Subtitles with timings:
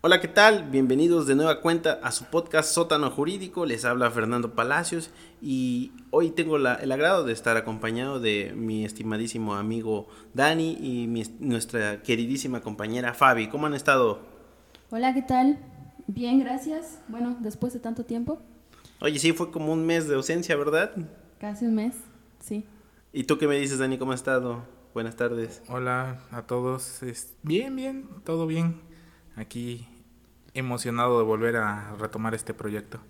[0.00, 0.70] Hola, ¿qué tal?
[0.70, 3.66] Bienvenidos de nueva cuenta a su podcast Sótano Jurídico.
[3.66, 5.10] Les habla Fernando Palacios
[5.42, 11.08] y hoy tengo el agrado de estar acompañado de mi estimadísimo amigo Dani y
[11.40, 13.48] nuestra queridísima compañera Fabi.
[13.48, 14.20] ¿Cómo han estado?
[14.90, 15.58] Hola, ¿qué tal?
[16.06, 17.00] Bien, gracias.
[17.08, 18.40] Bueno, después de tanto tiempo.
[19.00, 20.92] Oye, sí, fue como un mes de ausencia, ¿verdad?
[21.40, 21.96] Casi un mes,
[22.38, 22.64] sí.
[23.12, 23.98] ¿Y tú qué me dices, Dani?
[23.98, 24.62] ¿Cómo has estado?
[24.94, 25.60] Buenas tardes.
[25.68, 27.00] Hola a todos.
[27.42, 28.87] Bien, bien, todo bien
[29.38, 29.86] aquí
[30.54, 33.00] emocionado de volver a retomar este proyecto.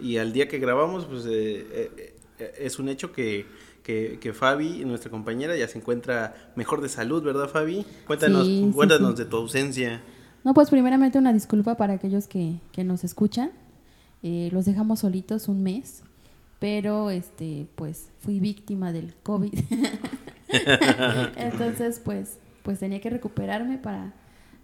[0.00, 1.30] Y al día que grabamos, pues eh,
[1.72, 3.46] eh, eh, es un hecho que,
[3.82, 7.84] que, Fabi, nuestra compañera, ya se encuentra mejor de salud, ¿verdad, Fabi?
[8.06, 10.00] Cuéntanos, cuéntanos de tu ausencia.
[10.44, 13.50] No, pues primeramente una disculpa para aquellos que, que nos escuchan.
[14.22, 16.02] los dejamos solitos un mes,
[16.60, 19.52] pero este, pues fui víctima del COVID.
[21.36, 24.12] Entonces, pues, pues tenía que recuperarme para,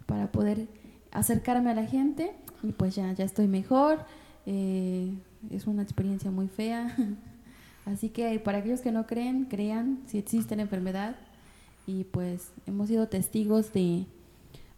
[0.05, 0.67] para poder
[1.11, 3.99] acercarme a la gente y pues ya, ya estoy mejor.
[4.45, 5.13] Eh,
[5.51, 6.95] es una experiencia muy fea.
[7.85, 11.15] Así que para aquellos que no creen, crean si existe la enfermedad.
[11.85, 14.05] Y pues hemos sido testigos de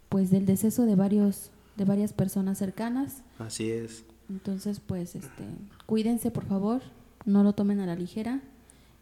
[0.09, 3.23] pues del deceso de varios de varias personas cercanas.
[3.39, 4.03] Así es.
[4.29, 5.43] Entonces, pues este,
[5.85, 6.81] cuídense por favor,
[7.25, 8.41] no lo tomen a la ligera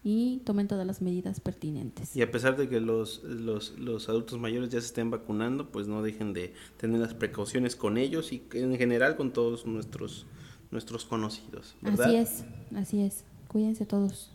[0.10, 2.16] y tomen todas las medidas pertinentes.
[2.16, 5.90] Y a pesar de que los, los, los, adultos mayores ya se estén vacunando, pues
[5.90, 10.26] no dejen de tener las precauciones con ellos y en general con todos nuestros,
[10.72, 11.76] nuestros conocidos.
[11.84, 13.26] Así es, así es.
[13.50, 14.32] Cuídense todos.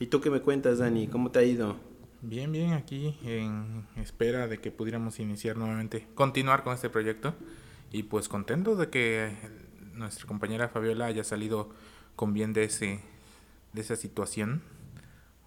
[0.00, 1.08] ¿Y tú qué me cuentas, Dani?
[1.08, 1.76] ¿Cómo te ha ido?
[2.22, 7.34] Bien, bien, aquí en espera de que pudiéramos iniciar nuevamente, continuar con este proyecto
[7.90, 9.30] y pues contento de que
[9.92, 11.68] nuestra compañera Fabiola haya salido
[12.16, 13.00] con bien de ese
[13.74, 14.62] de esa situación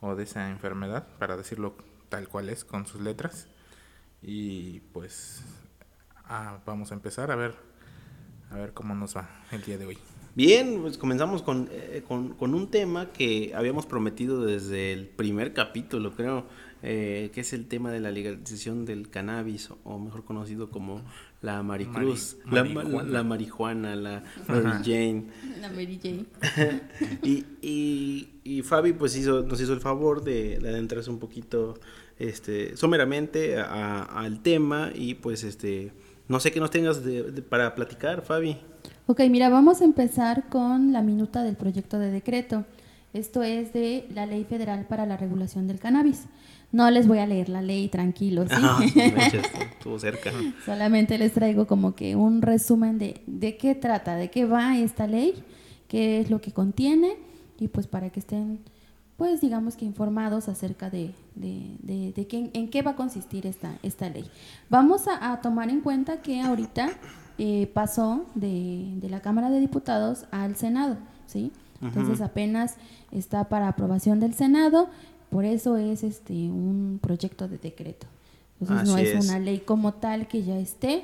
[0.06, 1.76] o de esa enfermedad, para decirlo
[2.10, 3.48] tal cual es, con sus letras.
[4.22, 5.44] Y pues
[6.26, 7.56] ah, vamos a empezar a ver,
[8.52, 9.98] a ver cómo nos va el día de hoy.
[10.36, 16.14] Bien, pues comenzamos con, eh, con, un tema que habíamos prometido desde el primer capítulo,
[16.14, 16.46] creo,
[16.88, 21.02] eh, que es el tema de la legalización del cannabis, o mejor conocido como
[21.42, 22.64] la Maricruz, la,
[23.24, 25.26] marihuana, la Mary Jane.
[25.62, 26.26] La Mary Jane.
[27.24, 31.74] y, y, y, Fabi pues hizo, nos hizo el favor de, adentrarse un poquito
[32.20, 35.92] este, someramente al tema y pues este,
[36.28, 37.02] no sé qué nos tengas
[37.50, 38.58] para platicar, Fabi.
[39.08, 42.64] Ok, mira, vamos a empezar con la minuta del proyecto de decreto.
[43.16, 46.26] Esto es de la Ley Federal para la Regulación del Cannabis.
[46.72, 48.50] No les voy a leer la ley, tranquilos.
[48.50, 48.56] ¿sí?
[48.58, 48.80] Ah,
[49.72, 50.32] estuvo cerca.
[50.66, 55.08] Solamente les traigo como que un resumen de, de qué trata, de qué va esta
[55.08, 55.34] ley,
[55.88, 57.16] qué es lo que contiene
[57.60, 58.60] y pues para que estén,
[59.18, 63.72] pues digamos que informados acerca de, de, de, qué, en qué va a consistir esta,
[63.84, 64.26] esta ley.
[64.70, 66.90] Vamos a, tomar en cuenta que ahorita
[67.38, 70.98] eh, pasó de, de la Cámara de Diputados al Senado,
[71.28, 71.52] ¿sí?
[71.82, 72.76] Entonces apenas
[73.12, 74.90] está para aprobación del Senado
[75.36, 78.08] por eso es este un proyecto de decreto.
[78.62, 81.04] Entonces no es, una ley como tal que ya esté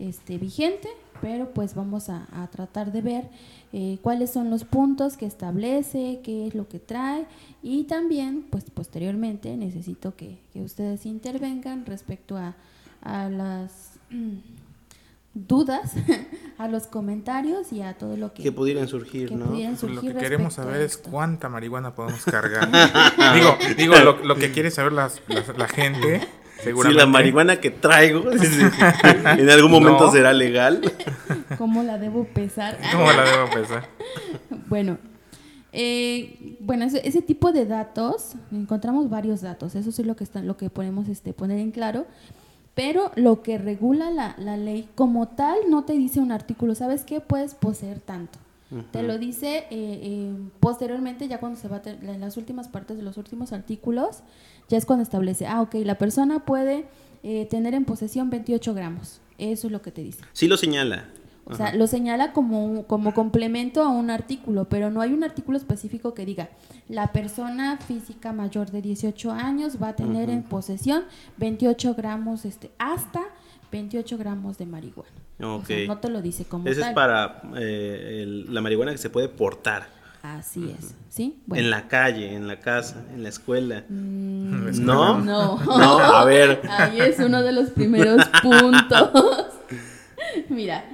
[0.00, 0.88] este, vigente,
[1.22, 3.28] pero pues vamos a, tratar de ver
[3.72, 7.26] eh, cuáles son los puntos que establece, qué es lo que trae
[7.62, 12.56] y también pues posteriormente necesito que, que ustedes intervengan respecto a,
[13.02, 14.00] a las
[15.46, 15.92] dudas
[16.58, 19.46] a los comentarios y a todo lo que, que pudieran surgir, ¿no?
[19.46, 22.68] lo que queremos saber es cuánta marihuana podemos cargar.
[23.34, 25.08] digo, digo lo, que quiere saber la
[25.68, 26.20] gente,
[26.62, 27.00] seguramente.
[27.00, 30.80] Si la marihuana que traigo en algún momento será legal.
[31.58, 32.78] ¿Cómo la debo pesar?
[32.92, 33.88] ¿Cómo la debo pesar?
[34.68, 34.98] bueno,
[35.72, 40.42] eh, bueno, ese, ese, tipo de datos, encontramos varios datos, eso sí lo que está,
[40.42, 42.06] lo que podemos este, poner en claro,
[42.74, 47.04] pero lo que regula la, la, ley como tal no te dice un artículo, ¿sabes
[47.04, 47.20] qué?
[47.20, 48.38] Puedes poseer tanto.
[48.92, 53.02] Te lo dice eh, eh, posteriormente, ya cuando se va en las últimas partes de
[53.02, 54.20] los últimos artículos,
[54.68, 56.84] ya es cuando establece, ah, ok, la persona puede
[57.24, 59.20] eh, tener en posesión 28 gramos.
[59.38, 60.22] Eso es lo que te dice.
[60.32, 61.08] Sí lo señala.
[61.50, 65.58] O sea, lo señala como, como complemento a un artículo, pero no hay un artículo
[65.58, 66.50] específico que diga,
[66.88, 71.04] la persona física mayor de 18 años va a tener en posesión
[71.38, 73.22] 28 gramos, este, hasta
[73.72, 75.10] 28 gramos de marihuana.
[75.38, 80.00] no te lo dice como Eso es para eh, la marihuana que se puede portar.
[80.22, 81.40] Así es, ¿sí?
[81.54, 83.84] En la calle, en la casa, en la escuela.
[83.88, 85.18] Mm, ¿No?
[85.18, 85.58] No.
[85.64, 86.60] No, a ver.
[86.68, 89.10] Ahí es uno de los primeros puntos.
[90.50, 90.84] Mira,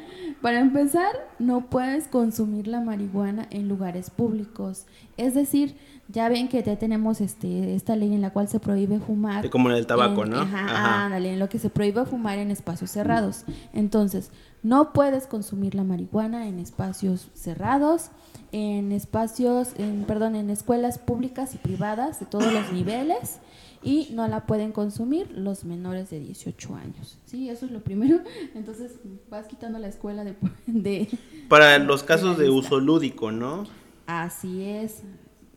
[0.46, 1.10] para empezar,
[1.40, 4.84] no puedes consumir la marihuana en lugares públicos.
[5.16, 5.74] Es decir,
[6.06, 9.50] ya ven que ya tenemos este esta ley en la cual se prohíbe fumar.
[9.50, 10.38] Como en el tabaco, en- ¿no?
[10.42, 11.04] Ajá, Ajá.
[11.06, 13.42] ándale, en lo que se prohíbe fumar en espacios cerrados.
[13.72, 14.30] Entonces,
[14.62, 18.10] no puedes consumir la marihuana en espacios cerrados,
[18.52, 23.40] en espacios, en, perdón, en escuelas públicas y privadas de todos los niveles
[23.82, 27.18] y no la pueden consumir los menores de 18 años.
[27.24, 28.20] Sí, eso es lo primero.
[28.54, 28.92] Entonces,
[29.30, 30.36] vas quitando la escuela de...
[30.66, 31.08] de
[31.48, 33.64] Para los casos de uso lúdico, ¿no?
[34.06, 35.02] Así es.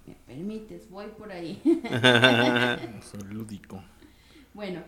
[0.08, 1.62] Me permites, voy por ahí.
[3.12, 3.82] Soy lúdico.
[4.54, 4.82] Bueno,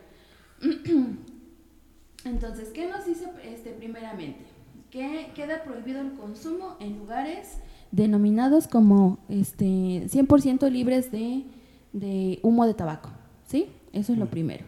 [2.25, 4.45] entonces, ¿qué nos dice este primeramente?
[4.89, 7.59] Que queda prohibido el consumo en lugares
[7.91, 9.65] denominados como este
[10.07, 11.43] 100% libres de,
[11.93, 13.09] de humo de tabaco,
[13.51, 13.67] ¿sí?
[13.93, 14.63] Eso es lo primero.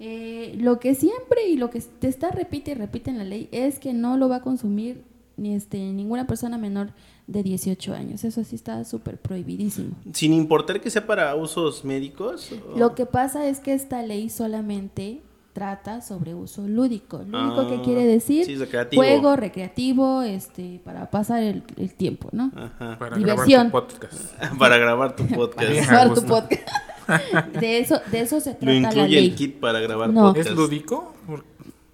[0.00, 3.48] Eh, lo que siempre y lo que te está repite y repite en la ley
[3.52, 5.02] es que no lo va a consumir
[5.36, 6.90] ni este ninguna persona menor
[7.26, 8.24] de 18 años.
[8.24, 9.94] Eso sí está súper prohibidísimo.
[10.12, 12.50] Sin importar que sea para usos médicos.
[12.52, 15.20] o- Lo que pasa es que esta ley solamente
[15.52, 17.18] trata sobre uso lúdico.
[17.18, 19.00] Lúdico Ah, que quiere decir sí, recreativo.
[19.00, 22.50] juego recreativo, este, para pasar el, el tiempo, ¿no?
[22.56, 22.98] Ajá.
[22.98, 23.68] Para Diversión.
[23.70, 24.34] grabar tu podcast.
[24.58, 25.70] Para grabar tu Para podcast.
[25.70, 26.62] Bien, grabar tu podcast.
[27.60, 29.26] De eso, de eso se Lo trata la incluye ley.
[29.26, 30.28] el kit para grabar No.
[30.28, 30.48] podcast.
[30.50, 31.14] ¿Es lúdico?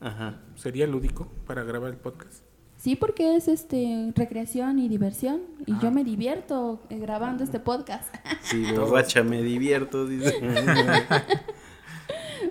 [0.01, 0.41] Ajá.
[0.57, 2.43] ¿Sería lúdico para grabar el podcast?
[2.77, 8.15] Sí, porque es este recreación y diversión y yo me divierto eh, grabando este podcast.
[8.43, 10.07] Sí, borracha, me divierto.
[10.07, 10.35] Dice.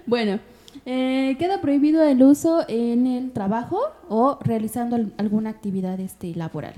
[0.06, 0.40] Bueno,
[0.86, 6.74] eh, queda prohibido el uso en el trabajo o realizando al- alguna actividad este, laboral.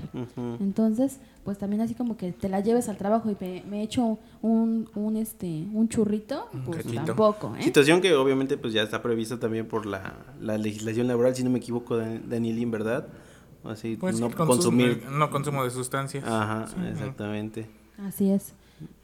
[0.60, 4.18] Entonces, pues también así como que te la lleves al trabajo y me, me echo
[4.42, 7.04] un, un, este, un churrito, pues cachito.
[7.04, 7.62] tampoco, ¿eh?
[7.62, 11.50] Situación que obviamente pues ya está prevista también por la, la legislación laboral, si no
[11.50, 13.08] me equivoco, Dan- Danielín, ¿verdad?
[13.64, 15.04] Así, Pues no consumir.
[15.10, 16.24] No consumo de sustancias.
[16.26, 17.68] Ajá, Sí, exactamente.
[17.98, 18.54] Así es.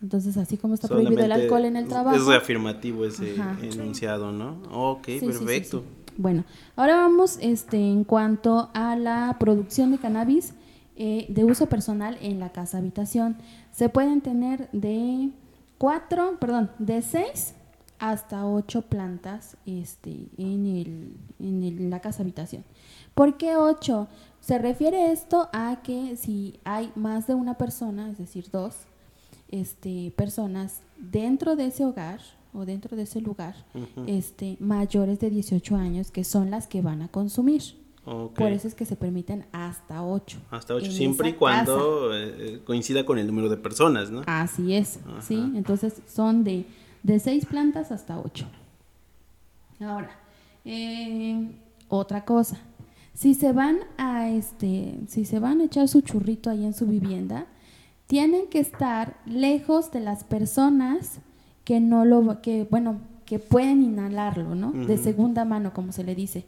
[0.02, 2.16] Entonces, así como está prohibido el Solamente alcohol en el trabajo.
[2.16, 3.56] Es reafirmativo ese Ajá.
[3.62, 4.60] enunciado, ¿no?
[4.72, 5.80] Ok, Sí, sí, sí, perfecto.
[5.80, 6.12] sí.
[6.16, 6.44] Bueno,
[6.74, 10.54] ahora vamos este, en cuanto a la producción de cannabis
[10.98, 13.36] eh, de uso personal en la casa habitación.
[13.72, 15.30] Se pueden tener de
[15.78, 17.54] cuatro, perdón, de seis
[18.00, 22.64] hasta ocho plantas este, en, el, en el- la casa habitación.
[23.14, 24.08] ¿Por qué ocho?
[24.40, 28.74] Se refiere esto a que si hay más de una persona, es decir, dos,
[29.50, 32.20] este, personas dentro de ese hogar
[32.52, 33.54] o dentro de ese lugar,
[34.06, 37.62] este, mayores de 18 años, que son las que van a consumir.
[38.08, 40.38] Por eso es que se permiten hasta 8.
[40.50, 44.22] Hasta ocho, siempre y cuando eh, coincida con el número de personas, ¿no?
[44.26, 45.20] Así es, Ajá.
[45.20, 45.34] ¿sí?
[45.54, 46.64] Entonces son de,
[47.02, 48.46] de 6 plantas hasta 8.
[49.80, 50.10] Ahora,
[50.64, 51.50] eh,
[51.88, 52.58] otra cosa.
[53.14, 56.86] Si se van a este, si se van a echar su churrito ahí en su
[56.86, 57.46] vivienda,
[58.06, 61.18] tienen que estar lejos de las personas
[61.64, 64.72] que no lo, que bueno, que pueden inhalarlo, ¿no?
[64.72, 66.46] De segunda mano, como se le dice.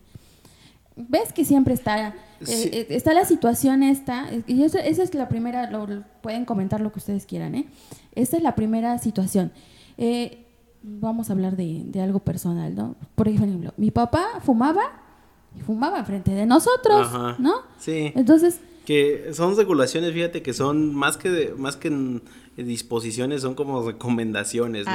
[0.97, 2.69] Ves que siempre está eh, Sí.
[2.73, 6.81] eh, está la situación esta y eso- esa es la primera lo, lo- pueden comentar
[6.81, 7.67] lo que ustedes quieran eh
[8.15, 9.53] esta es la primera situación
[9.99, 10.47] Eh,
[10.83, 14.83] vamos a hablar de, de algo personal no por ejemplo mi papá fumaba
[15.57, 17.37] y fumaba enfrente de nosotros Ajá.
[17.39, 18.13] no Sí.
[18.15, 21.91] entonces Que son regulaciones, fíjate que son más que de- más que
[22.57, 24.93] disposiciones, son como recomendaciones, ¿no?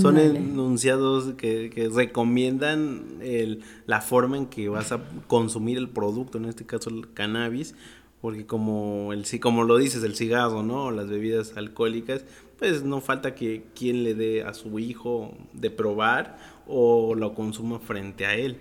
[0.00, 6.38] Son enunciados que, que recomiendan el- la forma en que vas a consumir el producto,
[6.38, 7.74] en este caso el cannabis,
[8.20, 10.86] porque como el como lo dices, el cigarro, ¿no?
[10.86, 12.24] O las bebidas alcohólicas,
[12.58, 17.78] pues no falta que quien le dé a su hijo de probar o lo consuma
[17.80, 18.56] frente a él.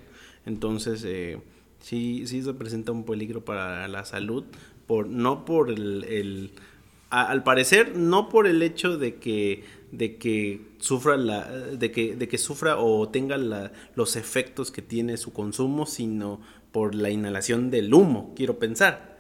[0.45, 1.39] Entonces, eh,
[1.79, 4.43] sí, sí representa un peligro para la salud,
[4.87, 6.51] por, no por el, el-
[7.21, 12.15] a- al parecer, no por el hecho de que, de que sufra la, de que,
[12.15, 16.41] de que sufra o tenga la- los efectos que tiene su consumo, sino
[16.71, 19.17] por la inhalación del humo, quiero pensar.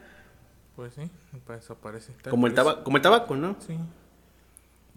[0.75, 1.03] Pues sí,
[1.45, 2.13] para eso parece.
[2.23, 3.55] Tal Como el, tabaco, como el tabaco, ¿no?
[3.59, 3.77] Sí.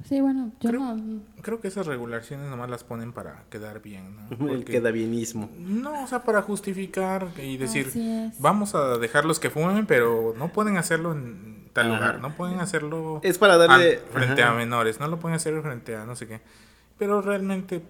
[0.09, 4.17] sí bueno yo Creo- no Creo que esas regulaciones nomás las ponen para quedar bien,
[4.39, 4.49] ¿no?
[4.51, 5.51] El queda bienismo.
[5.59, 7.91] No, o sea, para justificar y decir,
[8.39, 11.95] vamos a dejarlos que fumen, pero no pueden hacerlo en tal Ajá.
[11.97, 13.97] lugar, no pueden hacerlo Es para darle...
[13.99, 14.53] a- frente ajá.
[14.53, 16.41] a menores, no lo pueden hacer frente a no sé qué.
[16.99, 17.83] Pero realmente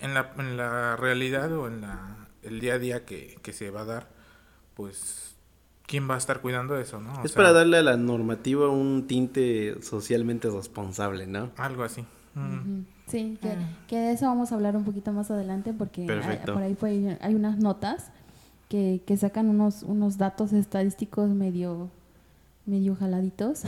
[0.00, 3.70] en la, en la realidad o en la, el día a día que, que se
[3.70, 4.08] va a dar,
[4.74, 5.34] pues,
[5.86, 7.12] ¿quién va a estar cuidando eso, no?
[7.20, 11.50] O Es sea, para darle a la normativa un tinte socialmente responsable, ¿no?
[11.56, 12.04] Algo así.
[12.34, 12.82] Mm.
[13.08, 13.68] Sí, que, Ah.
[13.88, 17.18] que de eso vamos a hablar un poquito más adelante porque hay- por ahí fue-
[17.20, 18.10] hay unas notas
[18.68, 21.90] que, que sacan unos, unos datos estadísticos medio,
[22.70, 23.62] medio jaladitos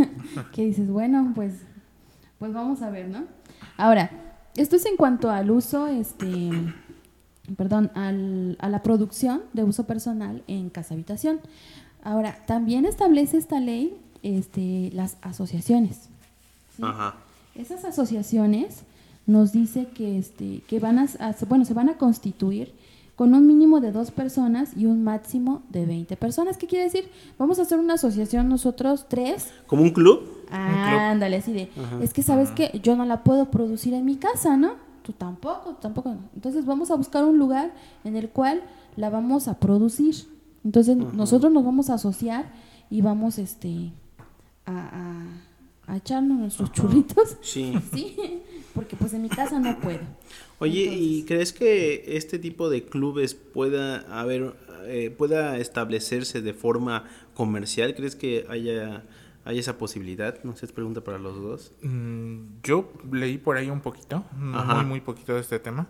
[0.52, 1.54] que dices, bueno, pues
[2.38, 3.24] Pues vamos a ver, ¿no?
[3.76, 4.10] Ahora,
[4.56, 6.50] esto es en cuanto al uso, este,
[7.56, 11.40] perdón, al, a la producción de uso personal en casa habitación.
[12.02, 16.08] Ahora, también establece esta ley este, las asociaciones.
[16.76, 16.82] ¿sí?
[16.84, 17.14] Ajá.
[17.54, 18.82] Esas asociaciones
[19.26, 22.72] nos dice que, este, que van a, a- bueno, se van a constituir
[23.18, 26.56] con un mínimo de dos personas y un máximo de 20 personas.
[26.56, 27.10] ¿Qué quiere decir?
[27.36, 29.48] Vamos a hacer una asociación nosotros tres.
[29.66, 30.20] ¿Como un club?
[30.50, 31.68] Ándale, así de,
[32.00, 34.74] es que sabes que yo no la puedo producir en mi casa, ¿no?
[35.02, 36.14] Tú tampoco, tampoco.
[36.36, 38.62] Entonces vamos a buscar un lugar en el cual
[38.96, 40.14] la vamos a producir.
[40.64, 42.52] Entonces nosotros nos vamos a asociar
[42.88, 43.90] y vamos este
[44.64, 47.36] a, a- a echarnos nuestros churritos.
[47.40, 47.72] Sí.
[47.92, 48.16] Sí,
[48.74, 50.00] porque pues en mi casa no puedo.
[50.60, 54.54] Oye, ¿y crees que este tipo de clubes pueda haber,
[54.86, 57.94] eh, pueda establecerse de forma comercial?
[57.94, 59.04] ¿Crees que haya,
[59.44, 60.42] haya esa posibilidad?
[60.42, 61.72] No sé, es pregunta para los dos.
[61.82, 64.24] Mm, yo leí por ahí un poquito,
[64.54, 64.74] Ajá.
[64.76, 65.86] muy muy poquito de este tema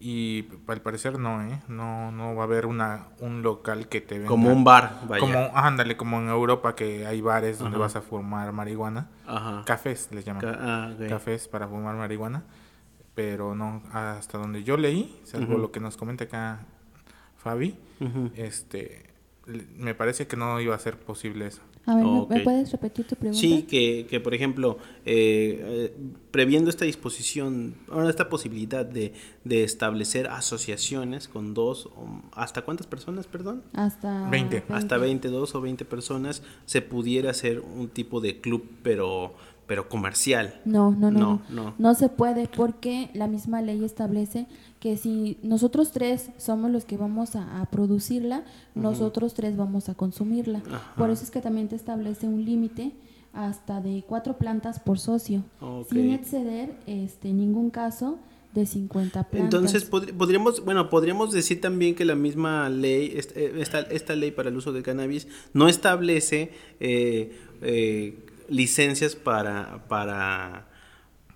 [0.00, 1.60] y al parecer no, ¿eh?
[1.68, 4.28] No, no va a haber una un local que te venda.
[4.28, 5.20] Como un bar, vaya.
[5.20, 7.82] Como, ándale, como en Europa que hay bares donde Ajá.
[7.84, 9.10] vas a fumar marihuana.
[9.26, 9.62] Ajá.
[9.64, 10.42] Cafés les llaman.
[10.42, 10.90] Ca- ah.
[11.08, 12.44] Cafés para fumar marihuana.
[13.18, 16.64] Pero no, hasta donde yo leí, salvo lo que nos comenta acá
[17.36, 17.74] Fabi,
[18.36, 19.10] este
[19.76, 21.62] me parece que no iba a ser posible eso.
[21.86, 22.30] A ver, ¿me- Ok.
[22.30, 23.40] ¿me puedes repetir tu pregunta?
[23.40, 25.58] Sí, que, que por ejemplo, eh,
[25.96, 25.96] eh,
[26.30, 32.86] previendo esta disposición, ahora esta posibilidad de, de establecer asociaciones con dos, o- ¿hasta cuántas
[32.86, 33.62] personas, perdón?
[33.72, 34.64] Hasta 20.
[34.68, 39.34] Hasta 22 o 20 personas se pudiera hacer un tipo de club, pero,
[39.68, 40.60] pero comercial.
[40.64, 41.74] No, no, no, No, no, no.
[41.78, 41.94] no.
[41.94, 44.46] se puede porque la misma ley establece
[44.80, 48.44] que si nosotros tres somos los que vamos a, a producirla,
[48.74, 50.62] nosotros tres vamos a consumirla.
[50.66, 50.94] Ajá.
[50.96, 52.92] Por eso es que también te establece un límite
[53.34, 55.44] hasta de cuatro plantas por socio,
[55.90, 58.18] sin exceder este, en ningún caso
[58.54, 59.44] de 50 plantas.
[59.54, 64.16] Entonces pod- podríamos, bueno, podríamos decir también que la misma ley, est- eh, esta, esta
[64.16, 70.66] ley para el uso del cannabis no establece eh, eh, licencias para, para,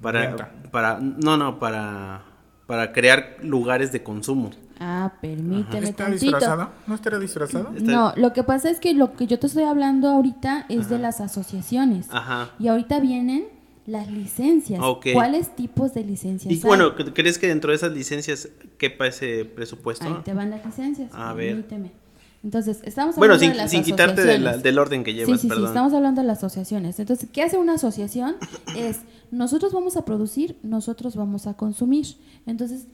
[0.00, 2.22] para, para, no, no, para,
[2.66, 4.50] para crear lugares de consumo.
[4.80, 6.24] Ah, permíteme ¿Está tantito.
[6.24, 6.70] disfrazado?
[6.88, 7.72] ¿No estará disfrazado?
[7.76, 10.88] Está- No, lo que pasa es que lo que yo te estoy hablando ahorita es
[10.88, 12.08] de las asociaciones.
[12.10, 12.50] Ajá.
[12.58, 13.46] Y ahorita vienen
[13.86, 14.80] las licencias.
[15.12, 16.62] ¿Cuáles tipos de licencias Y hay?
[16.62, 20.04] bueno, ¿crees que dentro de esas licencias quepa ese presupuesto?
[20.04, 21.10] Ahí te van las licencias.
[21.14, 21.64] A ver.
[22.44, 25.16] Entonces, estamos Bueno, hablando sin, de las sin quitarte de la- del orden que Sí,
[25.18, 25.66] llevas, sí, sí, perdón.
[25.68, 26.98] estamos hablando de las asociaciones.
[26.98, 28.34] Entonces, ¿qué hace una asociación?
[28.76, 32.06] Es, nosotros vamos a producir, nosotros vamos a consumir.
[32.46, 32.86] Entonces,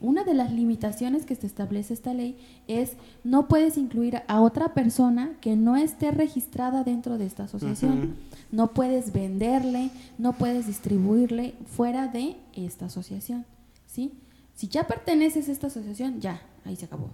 [0.00, 2.36] una de las limitaciones que se establece esta ley
[2.68, 2.92] es,
[3.24, 8.14] no puedes incluir a otra persona que no esté registrada dentro de esta asociación.
[8.52, 13.44] No puedes venderle, no puedes distribuirle fuera de esta asociación.
[13.86, 14.12] ¿Sí?
[14.54, 17.10] Si ya perteneces a esta asociación, ya, ahí se acabó.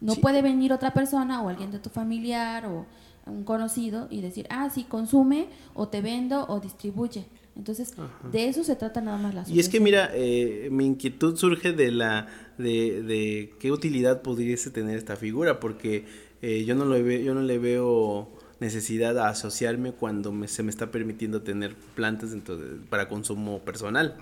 [0.00, 0.20] No Sí.
[0.20, 2.86] puede venir otra persona o alguien de tu familiar o
[3.26, 7.26] un conocido y decir, ah, sí, consume o te vendo o distribuye.
[7.56, 7.92] Entonces,
[8.32, 11.72] de eso se trata nada más la Y es que mira, eh, mi inquietud surge
[11.72, 12.26] de la
[12.56, 16.06] de, de qué utilidad pudiese tener esta figura, porque
[16.40, 18.28] eh, yo no lo ve- yo no le veo
[18.60, 23.58] necesidad a asociarme cuando me- se me está permitiendo tener plantas dentro de- para consumo
[23.60, 24.16] personal.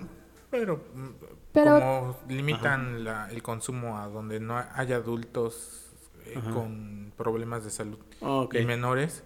[0.51, 0.83] Pero,
[1.57, 5.83] Pero- como limitan la- el consumo a donde no haya adultos
[6.27, 9.23] eh, con problemas de salud Ah, y menores,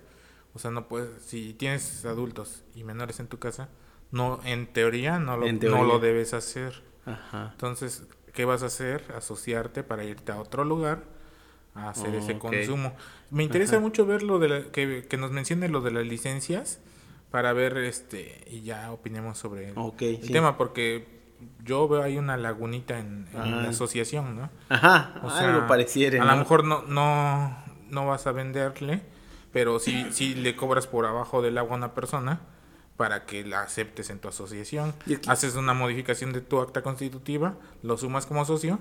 [0.54, 3.68] o sea, no puedes, si tienes adultos y menores en tu casa,
[4.10, 6.82] no, en teoría no lo, no lo debes hacer.
[7.06, 7.50] Ajá.
[7.52, 9.02] Entonces, ¿qué vas a hacer?
[9.16, 11.04] Asociarte para irte a otro lugar
[11.75, 12.94] a hacer ese consumo.
[13.30, 13.80] Me interesa Ajá.
[13.82, 16.80] mucho ver lo de la- que, que nos mencione lo de las licencias
[17.30, 20.32] para ver este y ya opinemos sobre el, Ok, el sí.
[20.32, 21.19] tema porque
[21.64, 24.50] yo veo ahí una lagunita en, en la asociación, ¿no?
[24.68, 26.23] Ajá, O sea, algo pareciera.
[26.23, 26.32] A ¿no?
[26.32, 27.56] lo mejor no, no,
[27.90, 29.02] no vas a venderle,
[29.52, 32.40] pero sí, sí le cobras por abajo del agua a una persona
[32.97, 34.94] para que la aceptes en tu asociación.
[35.26, 38.78] Haces una modificación de tu acta constitutiva, lo sumas como socio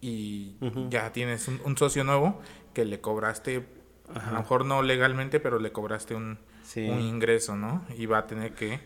[0.00, 0.56] y
[0.90, 2.40] ya tienes un, un socio nuevo
[2.74, 3.66] que le cobraste,
[4.14, 6.88] a lo mejor no legalmente, pero le cobraste un, Sí.
[6.88, 7.84] un ingreso, ¿no?
[7.98, 8.80] Y va a tener que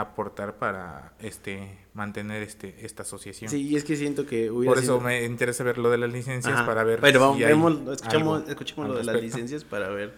[0.00, 3.50] aportar para este mantener este esta asociación.
[3.50, 5.98] Sí, y es que siento que hubiera Por eso sido- me interesa ver lo de
[5.98, 6.66] las licencias Ajá.
[6.66, 9.64] para ver Pero vamos, si hay vemos, escuchamos, algo escuchemos al lo de las licencias
[9.64, 10.14] para ver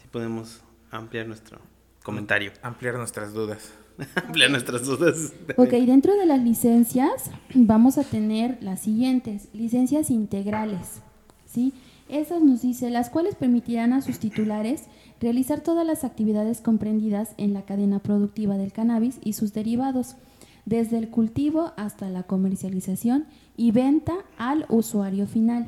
[0.00, 0.60] si podemos
[0.90, 1.58] ampliar nuestro
[2.02, 2.52] comentario.
[2.62, 3.72] ampliar nuestras dudas.
[4.14, 5.32] ampliar nuestras dudas.
[5.56, 11.02] Ok, dentro de las licencias vamos a tener las siguientes, licencias integrales,
[11.46, 11.72] ¿sí?
[12.08, 14.84] Esas nos dice, las cuales permitirán a sus titulares
[15.20, 20.16] realizar todas las actividades comprendidas en la cadena productiva del cannabis y sus derivados,
[20.64, 23.24] desde el cultivo hasta la comercialización
[23.56, 25.66] y venta al usuario final.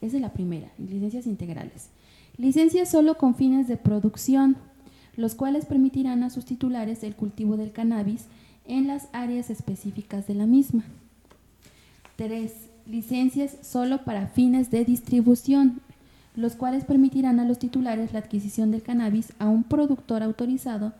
[0.00, 1.90] Esa es la primera, licencias integrales.
[2.36, 4.56] Licencias solo con fines de producción,
[5.16, 8.26] los cuales permitirán a sus titulares el cultivo del cannabis
[8.64, 10.84] en las áreas específicas de la misma.
[12.16, 12.52] 3.
[12.86, 15.80] Licencias solo para fines de distribución,
[16.38, 20.92] los cuales permitirán a los titulares la adquisición del cannabis a un productor autorizado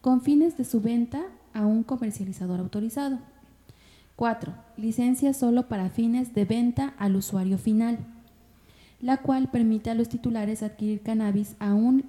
[0.00, 1.20] con fines de su venta
[1.52, 3.18] a un comercializador autorizado.
[4.14, 4.54] 4.
[4.76, 7.98] Licencias solo para fines de venta al usuario final,
[9.00, 12.04] la cual permite a los titulares adquirir cannabis a un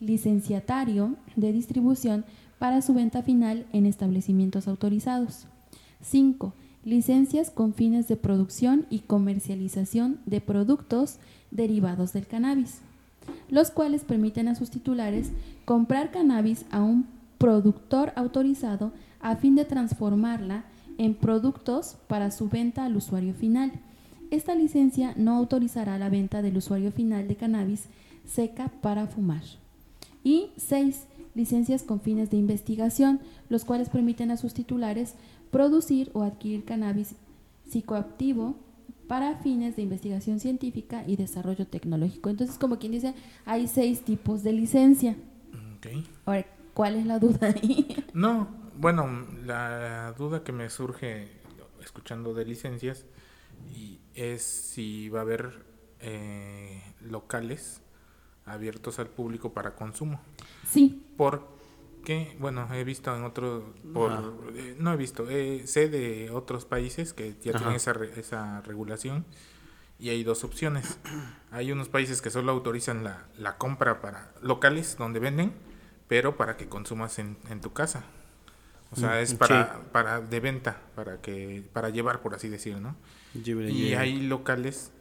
[0.00, 2.24] licenciatario de distribución
[2.58, 5.46] para su venta final en establecimientos autorizados.
[6.00, 6.52] 5.
[6.84, 11.16] Licencias con fines de producción y comercialización de productos
[11.50, 12.80] derivados del cannabis,
[13.48, 15.30] los cuales permiten a sus titulares
[15.64, 17.06] comprar cannabis a un
[17.38, 20.64] productor autorizado a fin de transformarla
[20.98, 23.72] en productos para su venta al usuario final.
[24.30, 27.84] Esta licencia no autorizará la venta del usuario final de cannabis
[28.26, 29.42] seca para fumar.
[30.22, 31.04] Y 6.
[31.34, 35.14] Licencias con fines de investigación, los cuales permiten a sus titulares
[35.54, 37.14] producir o adquirir cannabis
[37.68, 38.56] psicoactivo
[39.06, 42.28] para fines de investigación científica y desarrollo tecnológico.
[42.28, 45.14] Entonces, como quien dice, hay seis tipos de licencia.
[46.24, 46.44] Ahora,
[46.74, 48.04] ¿cuál es la duda ahí?
[48.14, 48.48] No,
[48.80, 51.28] bueno, la duda que me surge
[51.84, 53.06] escuchando de licencias
[54.14, 55.64] es si va a haber
[56.00, 57.80] eh, locales
[58.44, 60.20] abiertos al público para consumo.
[60.66, 61.04] Sí.
[61.16, 61.53] Porque,
[62.38, 64.12] bueno, he visto en otro, por,
[64.54, 69.24] eh, no he visto, eh, sé de otros países que ya tienen esa, esa regulación
[69.98, 70.98] y hay dos opciones.
[71.50, 75.52] Hay unos países que solo autorizan la, la compra para locales donde venden,
[76.08, 78.04] pero para que consumas en, en tu casa.
[78.90, 82.96] O sea, es para, para de venta, para que para llevar, por así decirlo, ¿no?
[83.34, 84.92] y hay locales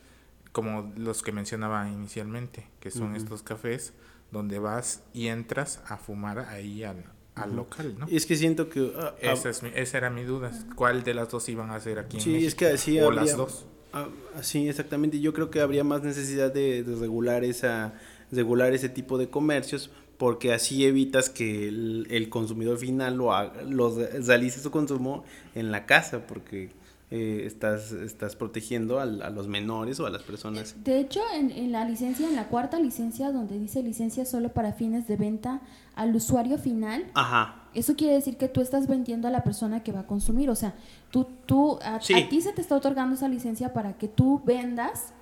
[0.51, 3.93] como los que mencionaba inicialmente, que son estos cafés
[4.33, 8.07] donde vas y entras a fumar ahí al, al local, ¿no?
[8.09, 8.91] Es que siento que...
[8.97, 10.51] Ah, ah, esa, es esa, era mi duda.
[10.75, 13.65] ¿Cuál de las dos iban a hacer aquí sí, es que así O las dos.
[13.93, 14.07] Ah,
[14.41, 15.19] sí, exactamente.
[15.19, 17.93] Yo creo que habría más necesidad de, regular, esa,
[18.31, 23.95] regular ese tipo de comercios porque así evitas que el, consumidor final lo, haga, lo
[23.95, 26.69] realice su consumo en la casa, porque
[27.15, 30.83] eh, estás, estás protegiendo a, los menores o a las personas.
[30.83, 35.07] De hecho, en, la licencia, en la cuarta licencia, donde dice licencia solo para fines
[35.07, 35.61] de venta
[35.93, 37.67] al usuario final, Ajá.
[37.75, 40.49] eso quiere decir que tú estás vendiendo a la persona que va a consumir.
[40.49, 40.73] O sea,
[41.11, 45.13] tú, tú a, ti se te está otorgando esa licencia para que tú vendas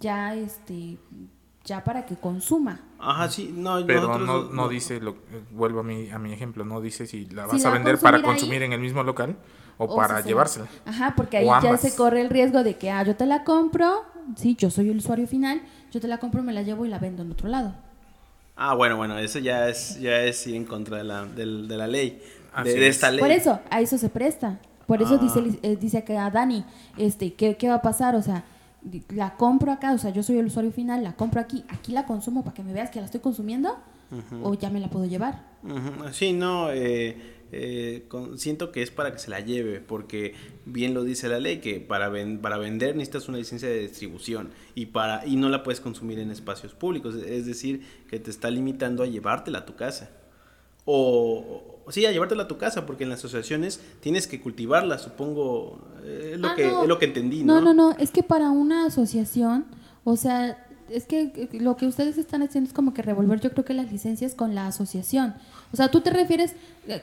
[0.00, 0.98] ya este
[1.64, 2.80] ya para que consuma.
[2.98, 5.14] Ajá, sí, no, pero no, no, dice, lo,
[5.52, 8.64] vuelvo a mi, a mi ejemplo, no dice si la vas a vender para consumir
[8.64, 9.36] en el mismo local
[9.78, 10.66] o, para llevársela.
[10.84, 14.04] Ajá, porque ahí ya se corre el riesgo de que, ah, yo te la compro,
[14.36, 15.60] sí, yo soy el usuario final,
[15.92, 17.74] yo te la compro, me la llevo y la vendo en otro lado.
[18.56, 22.22] Ah, bueno, bueno, eso ya es, ya es en contra de la, de, la ley,
[22.64, 23.20] de, esta ley.
[23.20, 24.58] Por eso, a eso se presta.
[24.86, 25.58] Por eso dice, ah.
[25.62, 26.64] eh, dice que a Dani,
[26.96, 28.14] este, ¿qué, ¿qué va a pasar?
[28.14, 28.44] O sea,
[29.10, 32.06] la compro acá, o sea, yo soy el usuario final, la compro aquí, aquí la
[32.06, 33.76] consumo para que me veas que la estoy consumiendo,
[34.42, 35.42] o ya me la puedo llevar.
[36.12, 41.04] Sí, no, eh, eh, siento que es para que se la lleve, porque bien lo
[41.04, 45.36] dice la ley, que para, para vender necesitas una licencia de distribución y, para, y
[45.36, 49.58] no la puedes consumir en espacios públicos, es decir, que te está limitando a llevártela
[49.58, 50.10] a tu casa.
[50.84, 55.80] O, sí, a llevártela a tu casa, porque en las asociaciones tienes que cultivarla, supongo,
[56.04, 57.60] eh, es lo, ah, que, es lo que entendí, ¿no?
[57.60, 59.66] No, no, no, es que para una asociación,
[60.04, 63.64] o sea, es que lo que ustedes están haciendo es como que revolver yo creo
[63.64, 65.34] que las licencias con la asociación.
[65.76, 66.56] O sea, ¿tú te refieres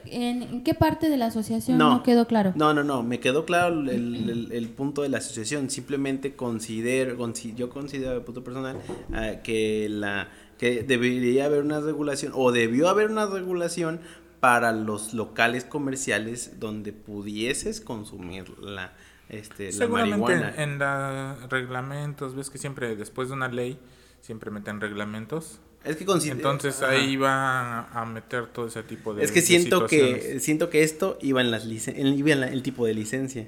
[0.06, 2.54] en, qué parte de la asociación no, quedó claro?
[2.56, 5.70] No, no, no, me quedó claro el, el, punto de la asociación.
[5.70, 7.16] Simplemente considero,
[7.56, 8.78] yo considero de punto personal
[9.14, 14.00] eh, que la que debería haber una regulación o debió haber una regulación
[14.40, 18.94] para los locales comerciales donde pudieses consumir la,
[19.30, 20.54] este, la marihuana.
[20.58, 23.80] En, los reglamentos, ves que siempre después de una ley,
[24.22, 25.60] siempre meten reglamentos.
[25.84, 30.40] Es que Entonces ahí va a meter todo ese tipo de Es que siento que
[30.40, 33.48] siento que esto iba en las iba en el tipo de licencia.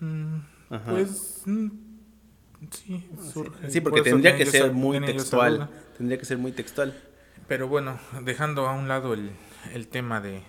[0.00, 0.38] Mm,
[0.88, 1.68] pues mm,
[2.70, 3.70] sí, surge.
[3.70, 5.70] Sí, porque tendría que ser muy textual.
[5.96, 6.94] Tendría que ser muy textual.
[7.46, 9.30] Pero bueno, dejando a un lado el,
[9.72, 10.42] el tema de,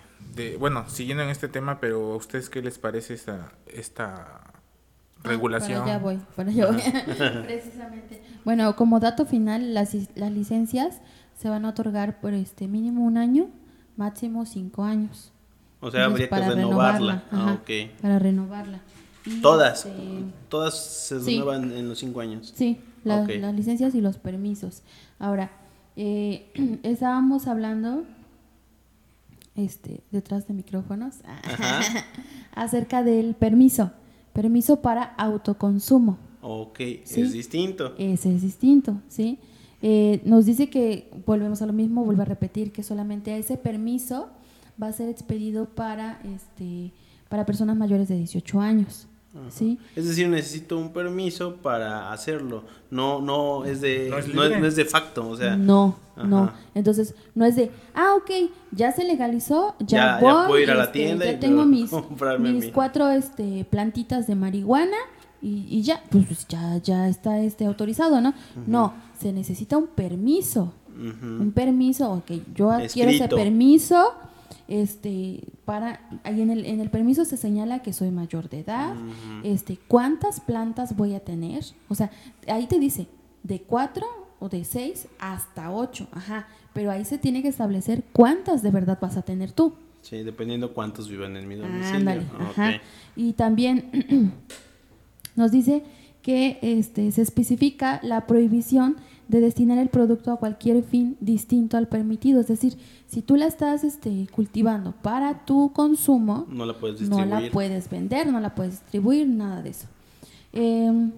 [0.58, 4.49] bueno, siguiendo en este tema, pero a ustedes qué les parece esta, esta
[5.22, 5.80] regulación.
[5.80, 6.80] Para allá voy, para allá voy.
[7.44, 8.22] Precisamente.
[8.44, 11.00] Bueno, como dato final, las, las licencias
[11.38, 13.48] se van a otorgar por este mínimo un año,
[13.96, 15.32] máximo cinco años.
[15.80, 17.24] O sea, Entonces, habría que renovarla.
[17.32, 17.62] Ah, ajá.
[18.02, 18.80] Para renovarla.
[19.24, 19.86] Y, Todas.
[19.86, 19.98] este,
[20.48, 21.32] Todas se Sí.
[21.38, 22.52] renuevan en los cinco años.
[22.54, 24.82] Sí, la- las licencias y los permisos.
[25.18, 25.50] Ahora,
[25.96, 26.50] eh,
[26.82, 28.04] estábamos hablando,
[29.54, 31.16] este, detrás de micrófonos,
[32.54, 33.92] acerca del permiso.
[34.32, 36.18] Permiso para autoconsumo.
[36.42, 37.20] Ok, Sí.
[37.20, 37.94] es distinto.
[37.98, 39.38] Ese es distinto, ¿sí?
[39.82, 44.28] Eh, nos dice que, volvemos a lo mismo, vuelvo a repetir, que solamente ese permiso
[44.82, 46.92] va a ser expedido para, este,
[47.28, 49.06] para personas mayores de 18 años,
[49.50, 49.78] ¿sí?
[49.96, 52.64] Es decir, necesito un permiso para hacerlo.
[52.90, 54.60] No, no es de, No es no es, libre.
[54.60, 55.56] no es de facto, o sea.
[55.56, 56.52] no, no.
[56.74, 58.30] Entonces, no es de, ah, ok,
[58.72, 61.36] ya se legalizó, ya, Ya- ya voy, puedo ir a la este, tienda ya y
[61.40, 64.96] tengo mis, comprarme mis mi- cuatro este, plantitas de marihuana
[65.40, 68.34] y, y ya, pues, pues, ya, ya está este, autorizado, ¿no?
[68.66, 70.74] No, se necesita un permiso.
[71.02, 74.12] Un permiso, ok, yo adquiero ese permiso,
[74.70, 78.94] este, para, ahí en el, en el permiso se señala que soy mayor de edad,
[79.42, 82.10] este, cuántas plantas voy a tener, o sea,
[82.48, 83.06] ahí te dice,
[83.42, 84.06] de cuatro
[84.38, 88.98] o de seis hasta ocho, ajá, pero ahí se tiene que establecer cuántas de verdad
[89.02, 89.74] vas a tener tú.
[90.02, 91.96] Sí, dependiendo cuántos vivan en mi domicilio.
[91.96, 92.68] Ándale, Ah, ajá.
[92.76, 92.80] ok.
[93.16, 94.32] Y también
[95.36, 95.82] nos dice
[96.22, 98.96] que este, se especifica la prohibición
[99.30, 102.40] de destinar el producto a cualquier fin distinto al permitido.
[102.40, 107.16] Es decir, si tú la estás este, cultivando para tu consumo, No la puedes no
[107.18, 107.44] distribuir.
[107.46, 109.86] la puedes vender, no la puedes distribuir, nada de eso.
[110.52, 111.12] Em,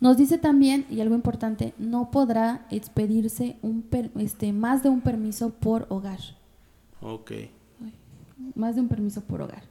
[0.00, 5.00] nos dice también, y algo importante, no podrá expedirse un per- este, más de un
[5.00, 6.20] permiso por hogar.
[7.02, 7.32] Ok.
[8.54, 9.62] Más de un permiso por hogar.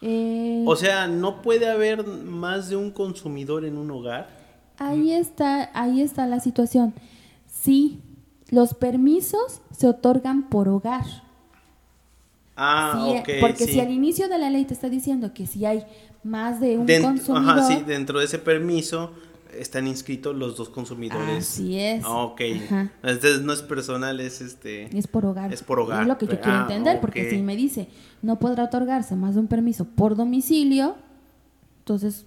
[0.00, 4.43] Eh, O sea, no puede haber más de un consumidor en un hogar.
[4.78, 6.94] Ahí está, ahí está la situación.
[7.46, 8.00] Sí,
[8.50, 11.04] los permisos se otorgan por hogar.
[12.56, 12.92] Ah,
[13.26, 13.72] Sí, porque sí.
[13.74, 15.84] si al inicio de la ley te está diciendo que si hay
[16.22, 19.10] más de un Dent- consumidor, Ajá, sí, dentro de ese permiso
[19.58, 21.48] están inscritos los dos consumidores.
[21.50, 22.04] Así es.
[22.04, 22.40] Ah, ok.
[22.66, 22.92] Ajá.
[23.02, 24.96] Entonces no es personal, es este.
[24.96, 25.52] es por hogar.
[25.52, 26.02] Es por hogar.
[26.02, 27.88] Es lo que yo quiero Ah, entender, porque si me dice
[28.22, 30.94] no podrá otorgarse más de un permiso por domicilio,
[31.80, 32.24] entonces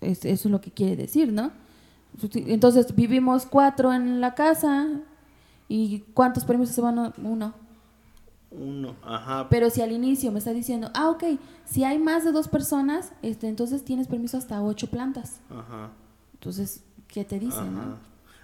[0.00, 1.52] es- eso es lo que quiere decir, ¿no?
[2.34, 4.88] Entonces vivimos cuatro en la casa
[5.68, 7.54] y ¿cuántos permisos se van a uno?
[8.50, 9.48] Uno, ajá.
[9.48, 11.24] Pero si al inicio me está diciendo, ah, ok,
[11.64, 15.40] si hay más de dos personas, este, entonces tienes permiso hasta ocho plantas.
[15.50, 15.90] Ajá.
[16.34, 17.68] Entonces, ¿qué te dice, ajá.
[17.70, 17.98] no?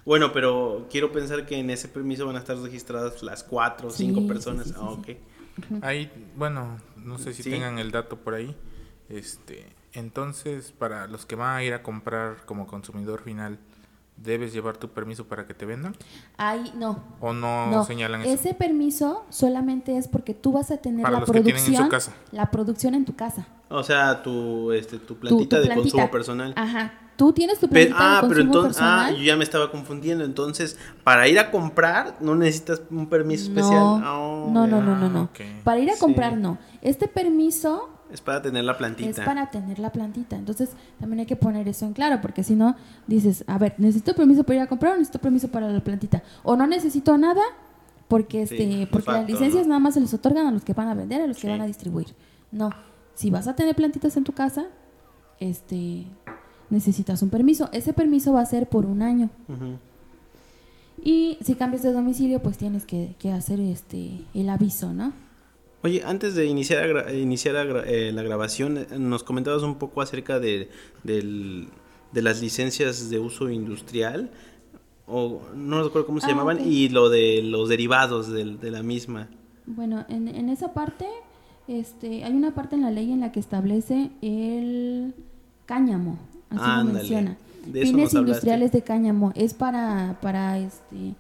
[0.05, 3.91] Bueno, pero quiero pensar que en ese permiso van a estar registradas las cuatro o
[3.93, 4.67] Sí, cinco sí, personas.
[4.67, 5.13] sí, sí, ah, sí.
[5.13, 5.83] ok.
[5.85, 7.51] Ahí, bueno, no sé si Sí.
[7.51, 8.57] tengan el dato por ahí.
[9.09, 13.59] Este, entonces, para los que van a ir a comprar como consumidor final,
[14.17, 15.97] ¿debes llevar tu permiso para que te vendan?
[16.37, 17.03] Ahí, no.
[17.21, 18.31] ¿O no, No, señalan eso?
[18.33, 21.59] ese permiso solamente es porque tú vas a tener Para la los que tienen en
[21.61, 22.13] su producción, casa.
[22.33, 23.47] la producción en tu casa.
[23.69, 25.83] O sea, tu, este, tu plantita tu de plantita.
[25.97, 26.53] consumo personal.
[26.57, 26.93] Ajá.
[27.17, 29.17] Tú tienes tu Pero- plantita ah, de pero consumo entonces, ah, personal.
[29.17, 30.25] yo ya me estaba confundiendo.
[30.25, 33.79] Entonces, para ir a comprar, no necesitas un permiso especial.
[33.79, 35.23] no, Ah, no, no, no, no, no.
[35.25, 35.41] ok.
[35.65, 36.01] Para ir a Sí.
[36.01, 36.59] comprar, no.
[36.83, 39.09] Este permiso Es para tener la plantita.
[39.09, 40.37] es para tener la plantita.
[40.37, 44.15] Entonces, también hay que poner eso en claro, porque si no, dices, a ver, ¿necesito
[44.15, 46.23] permiso para ir a comprar o necesito permiso para la plantita?
[46.43, 47.43] O no necesito nada,
[48.09, 49.71] porque Sí, este porque las licencias ¿no?
[49.71, 51.49] nada más se les otorgan a los que van a vender, a los que Sí.
[51.49, 52.09] van a distribuir.
[52.51, 52.71] No,
[53.15, 54.65] si vas a tener plantitas en tu casa,
[55.39, 56.05] este
[56.71, 57.69] necesitas un permiso.
[57.73, 59.31] Ese permiso va a ser por un año.
[61.03, 65.13] Y si cambias de domicilio, pues tienes que, que hacer este el aviso, ¿no?
[65.83, 69.63] Oye, antes de iniciar, a gra- iniciar a gra- eh, la grabación, eh, nos comentabas
[69.63, 70.69] un poco acerca de,
[71.05, 71.69] del-
[72.13, 74.31] de las licencias de uso industrial,
[75.07, 78.83] o no recuerdo cómo se Ah, llamaban, y lo de los derivados del- de, la
[78.83, 79.29] misma.
[79.67, 81.07] Bueno, en, en esa parte,
[81.67, 85.15] este, hay una parte en la ley en la que establece el
[85.67, 86.19] cáñamo,
[86.51, 87.37] así lo Ándale, menciona.
[87.67, 91.15] de Fines industriales de cáñamo, es para, para este,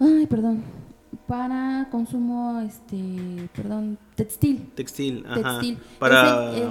[0.00, 0.62] ay, perdón,
[1.26, 4.68] para consumo, este, perdón, textil.
[4.74, 5.42] Textil, ajá.
[5.60, 5.78] Textil.
[5.98, 6.68] Para el-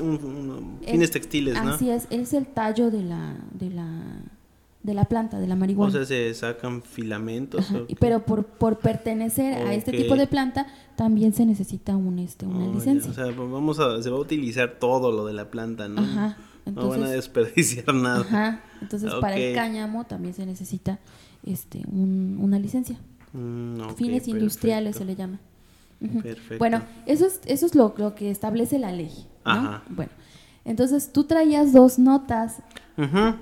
[0.00, 1.72] un- un- fines textiles, ¿no?
[1.72, 3.88] Así es, es el tallo de la, de la,
[4.82, 5.88] de la planta, de la marihuana.
[5.90, 7.66] O sea, se sacan filamentos.
[7.98, 12.66] Pero por, por pertenecer a este tipo de planta, también se necesita un, este, una
[12.66, 13.10] Oh, ya, licencia.
[13.10, 16.02] O sea, vamos a, se va a utilizar todo lo de la planta, ¿no?
[16.02, 16.36] Ajá,
[16.66, 18.20] no van a desperdiciar nada.
[18.20, 20.98] Ajá, entonces para el cáñamo también se necesita
[21.44, 22.98] este, un- una licencia.
[23.34, 25.38] Mm, Fines industriales se le llama.
[26.22, 26.58] Perfecto.
[26.58, 29.10] Bueno, eso es, eso es lo, lo que establece la ley.
[29.44, 29.50] ¿no?
[29.52, 29.82] Ajá.
[29.88, 30.12] Bueno,
[30.64, 32.62] Entonces tú traías dos notas,
[32.96, 33.34] Ujú.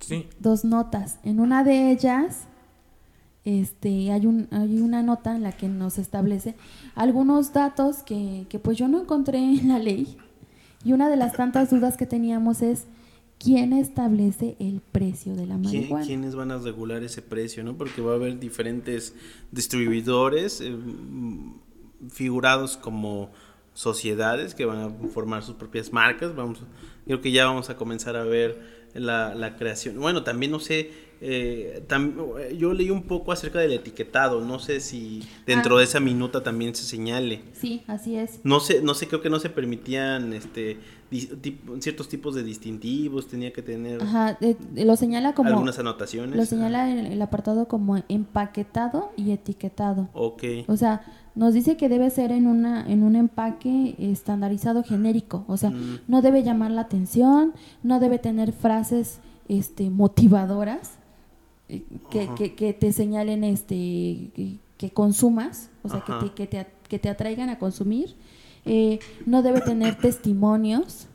[0.00, 1.18] Sí, dos notas.
[1.24, 2.42] En una de ellas,
[3.44, 6.54] este, hay, un, hay una nota en la que nos establece
[6.94, 10.18] algunos datos que, que pues yo no encontré en la ley.
[10.84, 12.84] Y una de las tantas dudas que teníamos es
[13.38, 16.06] quién establece el precio de la ¿Quién- marihuana.
[16.06, 17.76] ¿Quiénes van a regular ese precio, no?
[17.76, 19.14] Porque va a haber diferentes
[19.52, 21.54] distribuidores eh, mm,
[22.10, 23.30] figurados como
[23.74, 26.34] sociedades que van a formar sus propias marcas.
[26.34, 26.60] Vamos,
[27.04, 29.98] creo que ya vamos a comenzar a ver la, la creación.
[30.00, 32.14] Bueno, también no sé, eh, tam-
[32.56, 34.40] yo leí un poco acerca del etiquetado.
[34.42, 35.78] No sé si dentro Ah.
[35.78, 37.42] de esa minuta también se señale.
[37.52, 38.40] Sí, así es.
[38.44, 40.78] No sé, no sé, creo que no se permitían este
[41.80, 46.34] ciertos tipos de distintivos, tenía que tener Ajá, eh, lo señala como algunas anotaciones.
[46.36, 50.08] lo señala en el apartado como empaquetado y etiquetado.
[50.14, 50.42] Ok.
[50.66, 51.02] O sea,
[51.36, 56.00] nos dice que debe ser en una en un empaque estandarizado genérico, o sea, Mm.
[56.08, 57.52] no debe llamar la atención,
[57.84, 60.98] no debe tener frases este motivadoras
[61.68, 63.74] eh, que, que, que te señalen este
[64.34, 68.14] que, que consumas, o sea, que te, que, te, a- que te atraigan a consumir.
[68.64, 71.06] Eh, no debe tener testimonios.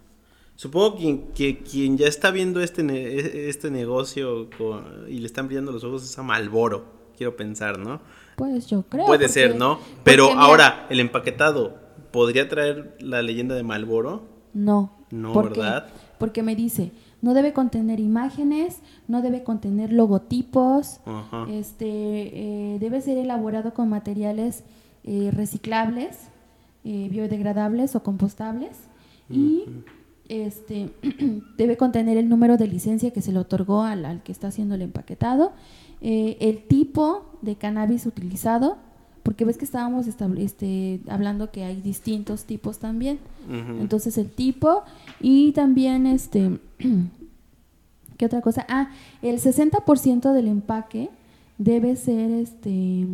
[0.55, 5.25] Supongo que, que quien ya está viendo este, ne- e- este negocio con- y le
[5.25, 6.85] están brillando los ojos es a Malboro,
[7.17, 7.99] quiero pensar, ¿no?
[8.35, 9.05] Pues yo creo.
[9.05, 9.79] Puede porque- ser, ¿no?
[10.03, 11.77] Pero porque, mira, ahora, el empaquetado,
[12.11, 14.23] ¿podría traer la leyenda de Malboro?
[14.53, 14.91] No.
[15.11, 15.59] No, ¿Por qué?
[15.59, 15.87] ¿verdad?
[16.17, 16.91] Porque me dice,
[17.21, 21.45] no debe contener imágenes, no debe contener logotipos, Ajá.
[21.49, 24.63] este, eh, debe ser elaborado con materiales
[25.03, 26.17] eh, reciclables,
[26.85, 28.71] eh, biodegradables o compostables
[29.29, 29.65] y
[30.29, 30.89] este,
[31.57, 34.75] debe contener el número de licencia que se le otorgó al, al que está haciendo
[34.75, 35.51] el empaquetado,
[36.01, 38.77] eh, el tipo de cannabis utilizado,
[39.23, 43.19] porque ves que estábamos este, hablando que hay distintos tipos también.
[43.79, 44.83] Entonces el tipo
[45.19, 46.59] y también este
[48.21, 48.67] ¿qué otra cosa?
[48.69, 48.91] Ah,
[49.23, 51.09] el 60% del empaque
[51.57, 53.07] debe ser este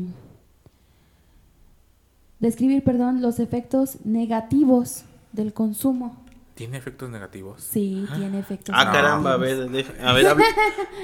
[2.39, 6.17] describir, perdón, los efectos negativos del consumo.
[6.57, 7.61] ¿Tiene efectos negativos?
[7.61, 8.91] Sí, tiene efectos Ah, No.
[8.91, 9.69] caramba, a ver,
[10.01, 10.45] a ver, a ver.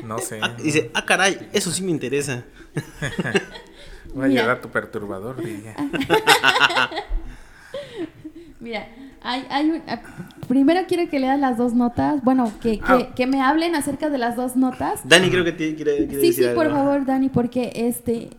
[0.03, 0.39] No sé.
[0.41, 2.43] Ah, dice, ah, caray, eso sí me interesa.
[4.17, 4.41] Va a Mira.
[4.41, 5.75] llegar tu perturbador, diría.
[8.59, 8.87] Mira,
[9.21, 10.01] hay, hay un- ah,
[10.47, 13.09] primero quiero que leas las dos notas, bueno, que, que, Ah.
[13.15, 15.01] que me hablen acerca de las dos notas.
[15.07, 18.29] Dani creo que tiene- quiere, quiere Sí, decir sí, por favor, Dani, porque este,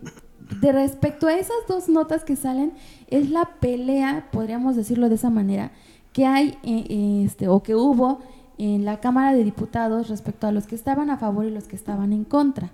[0.60, 2.72] de respecto a esas dos notas que salen,
[3.08, 5.72] es la pelea, podríamos decirlo de esa manera,
[6.14, 8.20] que hay, eh, eh, este, o que hubo
[8.56, 11.76] en la Cámara de Diputados respecto a los que estaban a favor y los que
[11.76, 12.70] estaban en contra.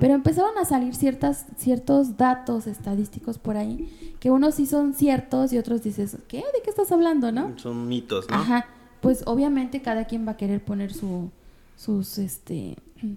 [0.00, 5.50] Pero empezaron a salir ciertas, ciertos datos estadísticos por ahí, que unos sí son ciertos
[5.54, 6.36] y otros dices, ¿qué?
[6.38, 7.58] ¿De qué estás hablando, no?
[7.58, 8.36] Son mitos, ¿no?
[8.36, 8.66] Ajá,
[9.00, 11.30] pues obviamente cada quien va a querer poner su,
[11.78, 12.76] sus, este,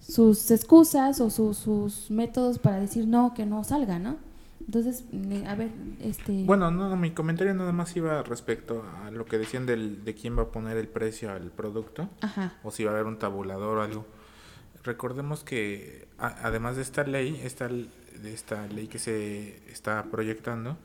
[0.00, 4.16] sus excusas o su- sus métodos para decir no, que no salga, ¿no?
[4.68, 5.04] Entonces,
[5.46, 6.44] a ver, este...
[6.44, 10.36] Bueno, no, mi comentario nada más iba respecto a lo que decían del, de quién
[10.36, 13.78] va a poner el precio al producto Ajá, o si va a haber un tabulador
[13.78, 14.06] o algo.
[14.84, 20.76] Recordemos que a- además de esta ley, esta, de esta ley que se está proyectando,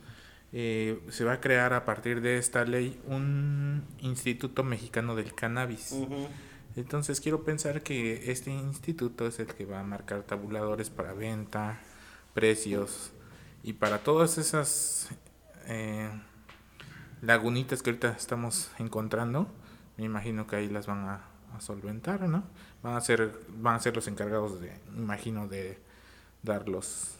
[0.54, 5.92] eh, se va a crear a partir de esta ley un Instituto Mexicano del Cannabis.
[5.92, 6.28] Ujú.
[6.76, 11.80] Entonces quiero pensar que este instituto es el que va a marcar tabuladores para venta,
[12.34, 13.12] precios
[13.64, 15.10] y para todas esas
[15.66, 16.10] eh,
[17.22, 19.48] lagunitas que ahorita estamos encontrando.
[19.98, 21.22] Me imagino que ahí las van a,
[21.56, 22.44] a solventar, ¿no?
[22.82, 25.80] Van a ser van a ser los encargados de, imagino, de
[26.42, 27.16] dar los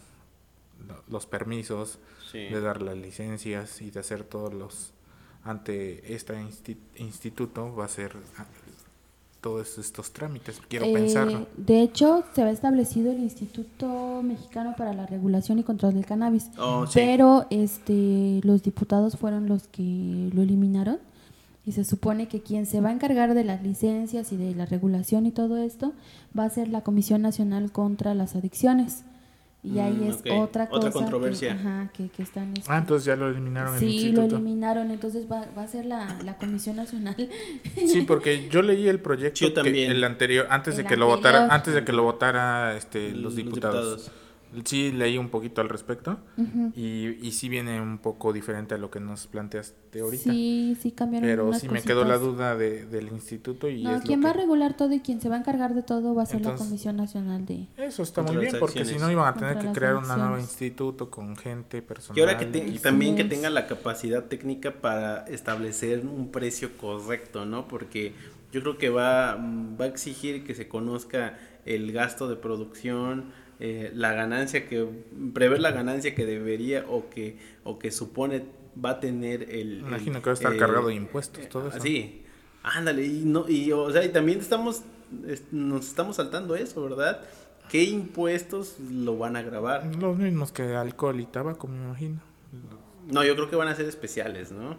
[0.86, 1.98] lo- los permisos,
[2.30, 2.38] Sí.
[2.48, 4.92] de dar las licencias y de hacer todos los
[5.44, 8.16] ante este insti- instituto va a ser
[9.44, 14.94] todos estos trámites quiero eh, pensarlo de hecho, se ha establecido el Instituto Mexicano para
[14.94, 16.92] la Regulación y Control del Cannabis, Oh, sí.
[16.94, 20.96] pero este, los diputados fueron los que lo eliminaron
[21.66, 24.64] y se supone que quien se va a encargar de las licencias y de la
[24.64, 25.92] regulación y todo esto
[26.38, 29.04] va a ser la Comisión Nacional contra las Adicciones.
[29.64, 30.26] Y ahí Mm, es ok.
[30.42, 31.52] otra cosa Otra que- controversia.
[31.54, 34.90] ajá, que, que están este, ah entonces ya lo eliminaron en el Sí, lo eliminaron,
[34.90, 37.16] entonces va, va a ser la, la Comisión Nacional.
[37.86, 39.90] sí porque yo leí el proyecto Yo que también.
[39.90, 41.54] el anterior antes de El que lo votara anterior.
[41.58, 44.10] antes de que lo votara este los Los diputados, diputados.
[44.64, 46.18] Sí, leí un poquito al respecto
[46.74, 50.24] y, y sí viene un poco diferente a lo que nos planteaste ahorita.
[50.24, 54.00] Sí, sí cambiaron Pero sí me quedó la duda de, del instituto y No, es
[54.00, 56.22] lo quien va a regular todo y quien se va a encargar de todo va
[56.22, 57.68] a ser la Comisión Nacional de...
[57.76, 61.10] Eso está muy bien, porque si no iban a tener que crear un nuevo instituto
[61.10, 62.18] con gente, personal.
[62.18, 62.82] Y ahora que te- y equipo.
[62.82, 67.68] también que tenga la capacidad técnica para establecer un precio correcto, ¿no?
[67.68, 68.12] Porque
[68.52, 73.32] yo creo que va, va a exigir que se conozca el gasto de producción,
[73.66, 74.86] eh, la ganancia que,
[75.32, 78.44] prever la ganancia que debería o que, o que supone
[78.84, 79.78] va a tener el...
[79.80, 81.80] Imagino el- que va a estar eh, cargado de impuestos, todo eso.
[81.80, 82.24] Sí,
[82.62, 84.82] ándale, y no, y o sea, y también estamos,
[85.26, 87.22] es- nos estamos saltando eso, ¿verdad?
[87.70, 89.86] ¿Qué impuestos lo van a grabar?
[89.96, 92.20] Los mismos que alcohol y tabaco, me imagino.
[93.10, 94.76] No, yo creo que van a ser especiales, ¿no?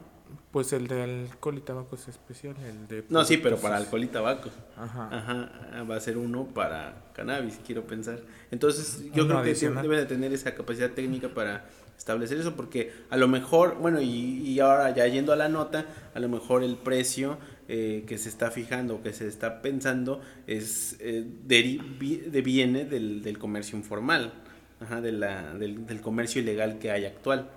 [0.56, 3.04] Pues el de alcohol y tabaco es especial, el de...
[3.10, 4.50] No, sí, pero para alcohol y tabaco.
[4.78, 5.10] Ajá.
[5.12, 8.22] Ajá, va a ser uno para cannabis, quiero pensar.
[8.52, 9.84] Entonces, yo Uno creo que adicional.
[9.84, 11.65] debe de tener esa capacidad técnica para
[11.98, 15.88] establecer eso, porque a lo mejor, bueno, y, y ahora ya yendo a la nota,
[16.13, 17.38] a lo mejor el precio
[17.68, 23.38] eh, que se está fijando, que se está pensando, es eh, de, viene del, del
[23.38, 24.32] comercio informal,
[24.80, 27.50] ajá, de la, del, del comercio ilegal que hay actual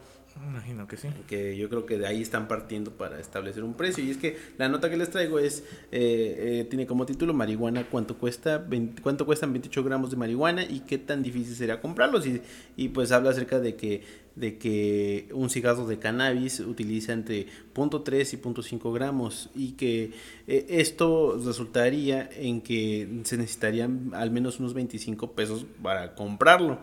[0.46, 1.08] imagino que sí.
[1.26, 4.04] que yo creo que de ahí están partiendo para establecer un precio.
[4.04, 7.84] Y es que la nota que les traigo es, eh, eh, tiene como título marihuana,
[7.84, 12.26] cuánto cuesta, 20 cuánto cuestan 28 gramos de marihuana y qué tan difícil sería comprarlos.
[12.26, 12.42] Y,
[12.76, 14.02] y pues habla acerca de que,
[14.34, 20.12] de que un cigarro de cannabis utiliza entre 0.3 y 0.5 gramos y que
[20.46, 26.78] eh, esto resultaría en que se necesitarían al menos unos 25 pesos para comprarlo.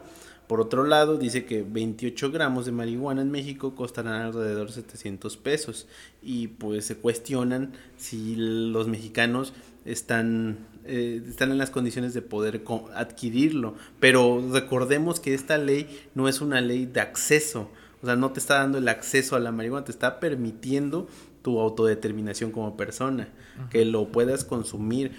[0.47, 5.37] Por otro lado, dice que 28 gramos de marihuana en México costarán alrededor de 700
[5.37, 5.87] pesos.
[6.21, 9.53] Y pues se cuestionan si los mexicanos
[9.85, 13.75] están, eh, están en las condiciones de poder adquirirlo.
[13.99, 17.69] Pero recordemos que esta ley no es una ley de acceso.
[18.03, 21.07] O sea, no te está dando el acceso a la marihuana, te está permitiendo
[21.41, 23.29] tu autodeterminación como persona,
[23.69, 25.11] que lo puedas consumir.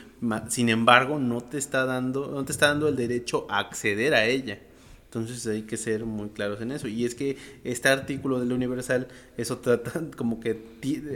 [0.49, 4.27] Sin embargo, no te está dando, no te está dando el derecho a acceder a
[4.27, 4.59] ella.
[5.07, 6.89] Entonces hay que ser muy claros en eso.
[6.89, 10.61] Y es que este artículo del Universal, eso trata como que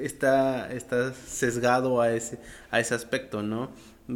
[0.02, 2.38] está, está sesgado a ese,
[2.70, 3.70] a ese aspecto, ¿no?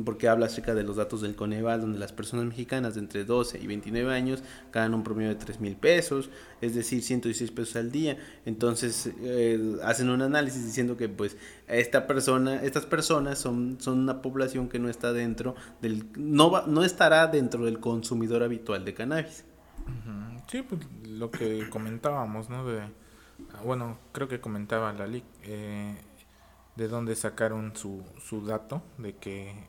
[0.04, 3.60] Porque habla acerca de los datos del Coneval, donde las personas mexicanas de entre 12
[3.60, 7.92] y 29 años ganan un promedio de 3 mil pesos, es decir, 116 pesos al
[7.92, 8.16] día.
[8.44, 11.36] Entonces eh, hacen un análisis diciendo que pues
[11.68, 16.64] esta persona, estas personas son, son una población que no está dentro del, no va,
[16.66, 19.44] no estará dentro del consumidor habitual de cannabis.
[20.48, 22.64] Sí, pues lo que comentábamos, ¿no?
[22.66, 22.82] De,
[23.64, 25.96] bueno, creo que comentaba la LIC, eh,
[26.76, 29.68] de dónde sacaron su, su dato, de que...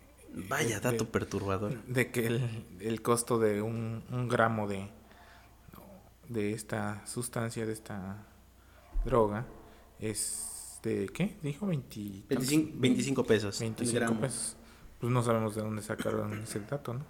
[0.50, 1.82] Vaya de- dato perturbador.
[1.86, 4.90] De que el, el costo de un, un gramo de,
[6.28, 8.18] de esta sustancia, de esta
[9.06, 9.46] droga,
[10.00, 11.38] es de, ¿qué?
[11.42, 13.62] Dijo 20, 25, 25 pesos.
[13.62, 14.20] el 25 gramo.
[14.20, 14.58] pesos.
[15.00, 17.06] Pues no sabemos de dónde sacaron ese dato, ¿no?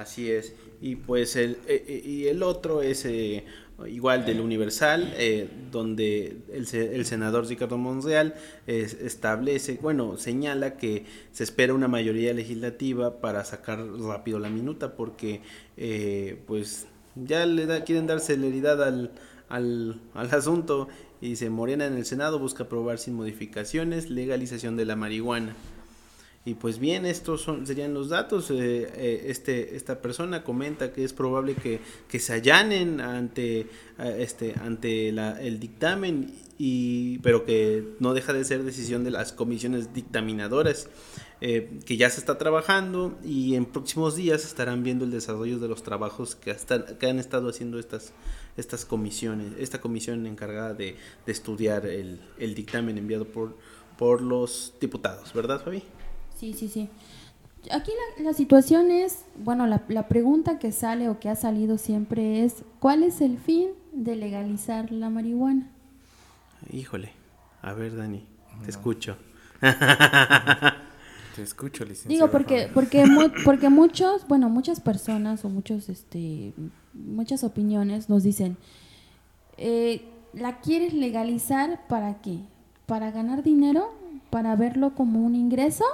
[0.00, 0.54] Así es.
[0.80, 3.44] Y pues el, eh, eh, y el otro es eh,
[3.86, 8.34] igual del Universal, eh, donde el, el senador Ricardo Monreal
[8.66, 14.96] es- establece, bueno, señala que se espera una mayoría legislativa para sacar rápido la minuta,
[14.96, 15.42] porque
[15.76, 19.10] eh, pues ya le da, quieren dar celeridad al,
[19.48, 20.88] al, al asunto
[21.20, 25.54] y dice, Morena en el Senado busca aprobar sin modificaciones legalización de la marihuana.
[26.42, 28.50] Y pues bien, estos son, serían los datos.
[28.50, 33.66] eh, eh, este, esta persona comenta que es probable que, que se allanen ante,
[34.18, 39.32] este, ante la- el dictamen, y, pero que no deja de ser decisión de las
[39.32, 40.88] comisiones dictaminadoras,
[41.42, 45.68] eh, que ya se está trabajando y en próximos días estarán viendo el desarrollo de
[45.68, 46.54] los trabajos que,
[46.98, 48.12] que han estado haciendo estas,
[48.56, 53.56] estas comisiones, esta comisión encargada de, de estudiar el, el dictamen enviado por,
[53.98, 55.82] por los diputados, ¿verdad, Fabi?
[56.40, 56.88] Sí, sí, sí.
[57.70, 61.76] Aquí la, la situación es, bueno, la, la pregunta que sale o que ha salido
[61.76, 65.68] siempre es, ¿cuál es el fin de legalizar la marihuana?
[66.72, 67.12] Híjole.
[67.60, 68.24] A ver, Dani,
[68.64, 69.18] te escucho.
[71.36, 72.08] Te escucho, licenciado.
[72.08, 76.52] Digo, porque, porque, mu- porque muchos, bueno, muchas personas o muchos, este,
[76.92, 78.56] muchas opiniones nos dicen,
[79.56, 82.40] eh, ¿la quieres legalizar para qué?
[82.86, 83.92] ¿Para ganar dinero?
[84.30, 85.84] ¿Para verlo como un ingreso?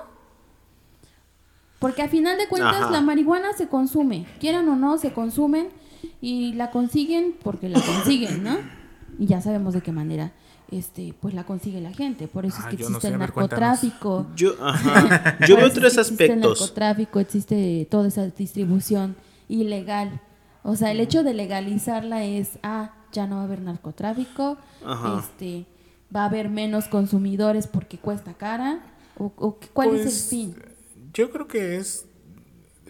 [1.79, 2.91] Porque a final de cuentas Ajá.
[2.91, 5.69] la marihuana se consume, quieran o no, se consumen
[6.21, 8.57] y la consiguen porque la consiguen, ¿no?
[9.19, 10.33] Y ya sabemos de qué manera
[10.73, 13.19] este pues la consigue la gente, por eso Ah, es que no existe sé, el
[13.21, 14.27] narcotráfico.
[14.35, 16.61] Yo, ajá, yo Por veo tres es que Existe el aspectos.
[16.61, 19.15] narcotráfico, existe toda esa distribución
[19.49, 20.21] ilegal.
[20.65, 25.21] O sea, el hecho de legalizarla es, ah, ya no va a haber narcotráfico, Ajá.
[25.21, 25.67] este,
[26.15, 28.81] va a haber menos consumidores porque cuesta cara,
[29.19, 30.55] o, o ¿cuál es Pues, el fin?
[31.17, 32.07] Yo creo que es,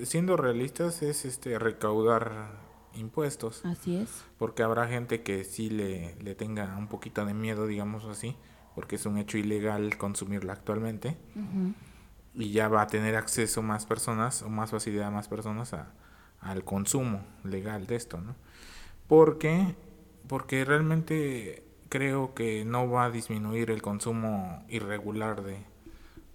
[0.03, 2.59] siendo realistas, es este recaudar
[2.95, 3.65] impuestos.
[3.65, 4.25] Así es.
[4.37, 8.35] Porque habrá gente que sí le, le tenga un poquito de miedo, digamos así,
[8.75, 11.17] porque es un hecho ilegal consumirla actualmente.
[12.35, 15.93] Y ya va a tener acceso más personas o más facilidad a más personas a,
[16.41, 18.35] al consumo legal de esto, ¿no?
[19.07, 19.77] Porque,
[20.27, 25.65] porque realmente creo que no va a disminuir el consumo irregular de,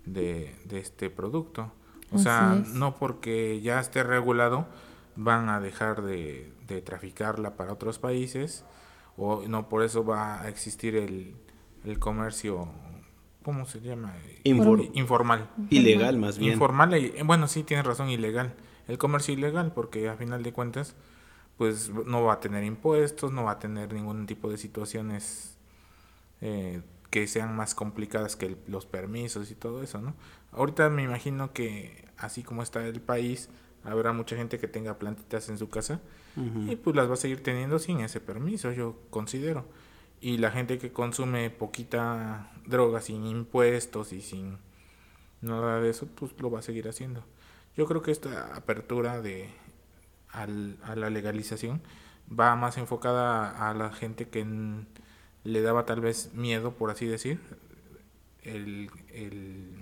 [0.05, 1.73] de, de este producto.
[2.11, 2.69] O Así sea, es.
[2.73, 4.67] no porque ya esté regulado
[5.15, 8.63] van a dejar de, de traficarla para otros países
[9.17, 11.35] o no por eso va a existir el,
[11.85, 12.67] el comercio,
[13.43, 14.13] ¿cómo se llama?
[14.43, 15.49] Infor- Informal.
[15.69, 16.53] Ilegal, más bien.
[16.53, 18.53] Informal, y- bueno, sí, tienes razón, ilegal.
[18.87, 20.95] El comercio ilegal, porque a final de cuentas,
[21.57, 25.57] pues no va a tener impuestos, no va a tener ningún tipo de situaciones
[26.41, 30.15] eh, que sean más complicadas que el- los permisos y todo eso, ¿no?
[30.51, 33.49] Ahorita me imagino que así como está el país,
[33.83, 36.01] habrá mucha gente que tenga plantitas en su casa
[36.69, 39.65] y pues las va a seguir teniendo sin ese permiso, yo considero.
[40.21, 44.57] Y la gente que consume poquita droga sin impuestos y sin
[45.41, 47.23] nada de eso, pues lo va a seguir haciendo.
[47.75, 49.49] Yo creo que esta apertura de
[50.29, 51.81] al- a la legalización
[52.29, 54.85] va más enfocada a la gente que n-
[55.43, 57.39] le daba tal vez miedo, por así decir.
[58.43, 59.80] El, el-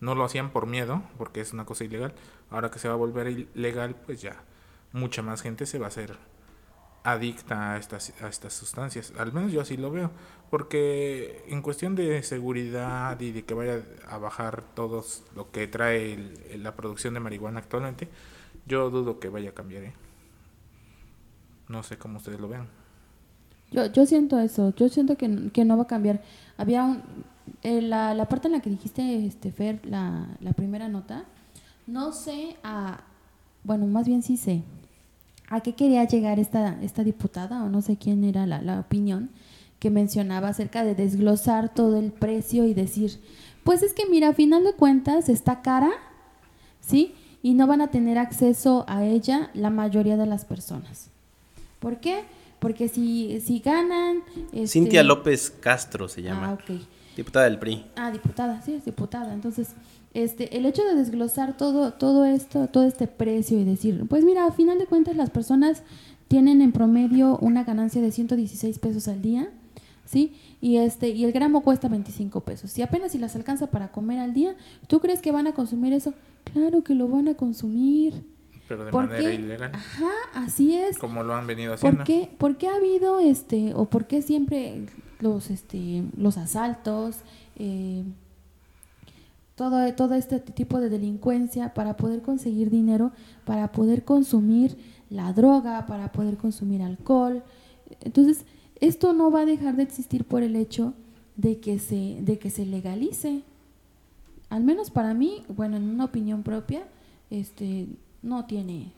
[0.00, 2.14] no lo hacían por miedo, porque es una cosa ilegal.
[2.50, 4.42] Ahora que se va a volver ilegal, pues ya
[4.92, 6.16] mucha más gente se va a hacer
[7.02, 9.12] adicta a estas, a estas sustancias.
[9.18, 10.10] Al menos yo así lo veo.
[10.50, 15.04] Porque en cuestión de seguridad y de que vaya a bajar todo
[15.36, 18.08] lo que trae el- la producción de marihuana actualmente,
[18.66, 19.84] yo dudo que vaya a cambiar.
[19.84, 19.92] ¿eh?
[21.68, 22.68] No sé cómo ustedes lo vean.
[23.70, 26.20] Yo, yo siento eso, yo siento que, que no va a cambiar.
[26.56, 27.02] Había un,
[27.62, 31.24] eh, la, la parte en la que dijiste, este, Fer, la, la primera nota,
[31.86, 33.00] no sé a,
[33.64, 34.62] bueno, más bien sí sé,
[35.48, 39.30] a qué quería llegar esta, esta diputada, o no sé quién era la, la opinión,
[39.78, 43.18] que mencionaba acerca de desglosar todo el precio y decir,
[43.64, 45.90] pues es que mira, a final de cuentas está cara,
[46.80, 47.14] ¿sí?
[47.42, 51.08] Y no van a tener acceso a ella la mayoría de las personas.
[51.78, 52.24] ¿Por qué?
[52.58, 54.18] Porque si, si ganan...
[54.52, 56.78] este- Cintia López Castro se Ah, llama, ok.
[57.16, 57.84] Diputada del PRI.
[57.96, 59.32] Ah, diputada, sí, es diputada.
[59.32, 59.74] Entonces,
[60.14, 64.46] este, el hecho de desglosar todo, todo esto, todo este precio y decir, pues mira,
[64.46, 65.82] a final de cuentas las personas
[66.28, 69.50] tienen en promedio una ganancia de 116 pesos al día,
[70.04, 70.34] ¿sí?
[70.60, 72.70] Y este, y el gramo cuesta 25 pesos.
[72.70, 74.56] Si apenas si las alcanza para comer al día,
[74.86, 76.14] ¿tú crees que van a consumir eso?
[76.52, 78.24] Claro que lo van a consumir.
[78.68, 79.34] Pero de ¿Por manera qué?
[79.34, 79.72] ilegal.
[79.74, 80.98] Ajá, así es.
[80.98, 81.98] Como lo han venido haciendo.
[81.98, 84.86] ¿Por qué, por qué ha habido este o por qué siempre
[85.20, 87.18] los este los asaltos
[87.56, 88.04] eh,
[89.54, 93.12] todo todo este tipo de delincuencia para poder conseguir dinero
[93.44, 94.76] para poder consumir
[95.10, 97.42] la droga para poder consumir alcohol.
[98.00, 98.44] Entonces
[98.80, 100.94] esto no va a dejar de existir por el hecho
[101.36, 103.42] de que se de que se legalice.
[104.48, 106.82] Al menos para mí bueno en una opinión propia
[107.30, 107.86] este
[108.22, 108.92] no tiene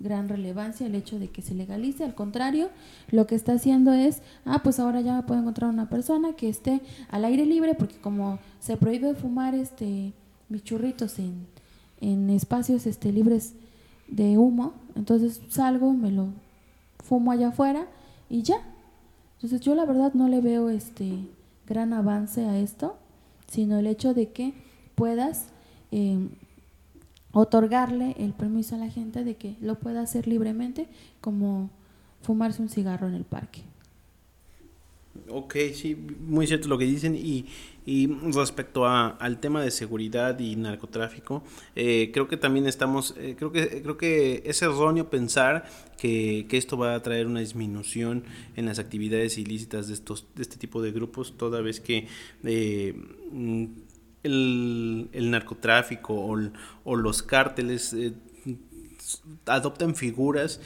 [0.00, 2.70] gran relevancia el hecho de que se legalice, al contrario,
[3.10, 6.80] lo que está haciendo es, ah, pues ahora ya puedo encontrar una persona que esté
[7.10, 10.12] al aire libre, porque como se prohíbe fumar este
[10.48, 10.64] mis
[11.18, 11.46] en,
[12.00, 13.54] en espacios este libres
[14.08, 16.28] de humo, entonces salgo, me lo
[17.04, 17.86] fumo allá afuera
[18.28, 18.56] y ya.
[19.36, 21.28] Entonces yo la verdad no le veo este
[21.66, 22.96] gran avance a esto,
[23.46, 24.54] sino el hecho de que
[24.96, 25.46] puedas
[25.92, 26.28] eh,
[27.32, 30.88] otorgarle el permiso a la gente de que lo pueda hacer libremente,
[31.20, 31.70] como
[32.22, 33.62] fumarse un cigarro en el parque.
[35.28, 37.46] Ok, sí, muy cierto lo que dicen y,
[37.84, 41.42] y respecto a, al tema de seguridad y narcotráfico,
[41.74, 45.64] eh, creo que también estamos, eh, creo que creo que es erróneo pensar
[45.98, 48.24] que, que esto va a traer una disminución
[48.56, 52.06] en las actividades ilícitas de estos de este tipo de grupos, toda vez que
[52.44, 52.94] eh,
[54.22, 56.52] el, el narcotráfico o, el-
[56.84, 58.12] o los cárteles eh,
[59.46, 60.60] adoptan figuras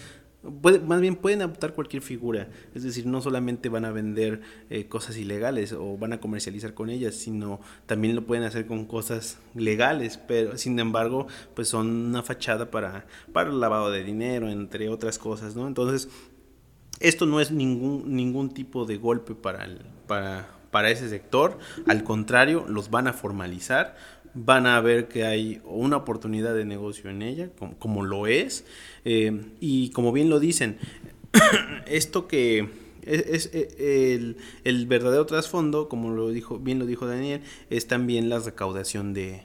[0.61, 4.85] Puede- más bien pueden adoptar cualquier figura, es decir, no solamente van a vender eh,
[4.89, 9.39] cosas ilegales o van a comercializar con ellas, sino también lo pueden hacer con cosas
[9.55, 14.91] legales, pero sin embargo, pues son una fachada para, para el lavado de dinero, entre
[14.91, 15.67] otras cosas, ¿no?
[15.67, 16.11] Entonces,
[17.01, 21.57] esto no es ningún, ningún tipo de golpe para, el- para, para ese sector,
[21.87, 23.95] al contrario, los van a formalizar
[24.37, 28.65] van a ver que hay una oportunidad de negocio en ella, como, lo es,
[29.05, 30.79] eh, y como bien lo dicen,
[31.87, 32.69] esto que
[33.03, 38.29] es, eh, el, el, verdadero trasfondo, como lo dijo, bien lo dijo Daniel, es también
[38.29, 39.45] la recaudación de,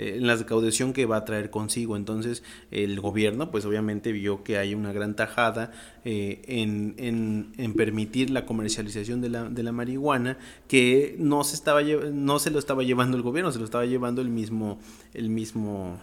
[0.00, 1.94] eh, en la recaudación que va a traer consigo.
[1.94, 5.72] Entonces el gobierno pues obviamente vio que hay una gran tajada
[6.06, 10.38] eh, en, en, en, permitir la comercialización de la, de la marihuana
[10.68, 14.22] que no se, estaba, no se lo estaba llevando el gobierno, se lo estaba llevando
[14.22, 14.80] el mismo,
[15.12, 16.00] el mismo,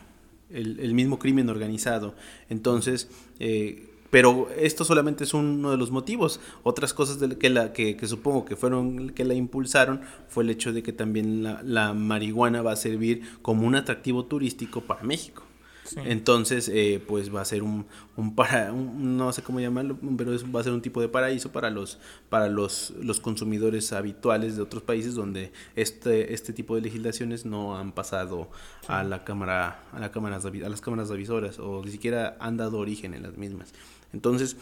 [0.51, 2.13] el, el mismo crimen organizado.
[2.49, 6.39] Entonces, eh, pero esto solamente es uno de los motivos.
[6.63, 10.73] Otras cosas de que, la, que, supongo que fueron que la impulsaron fue el hecho
[10.73, 15.43] de que también la, marihuana va a servir como un atractivo turístico para México.
[16.03, 17.85] Entonces, eh, pues va a ser un,
[18.17, 21.69] un para, no sé cómo llamarlo, pero va a ser un tipo de paraíso para
[21.69, 21.97] los,
[22.27, 27.77] para los, los consumidores habituales de otros países donde este, este tipo de legislaciones no
[27.77, 28.49] han pasado
[28.89, 32.79] a la cámara, a la cámara, a las cámaras revisoras o ni siquiera han dado
[32.79, 33.73] origen en las mismas.
[34.13, 34.57] Entonces,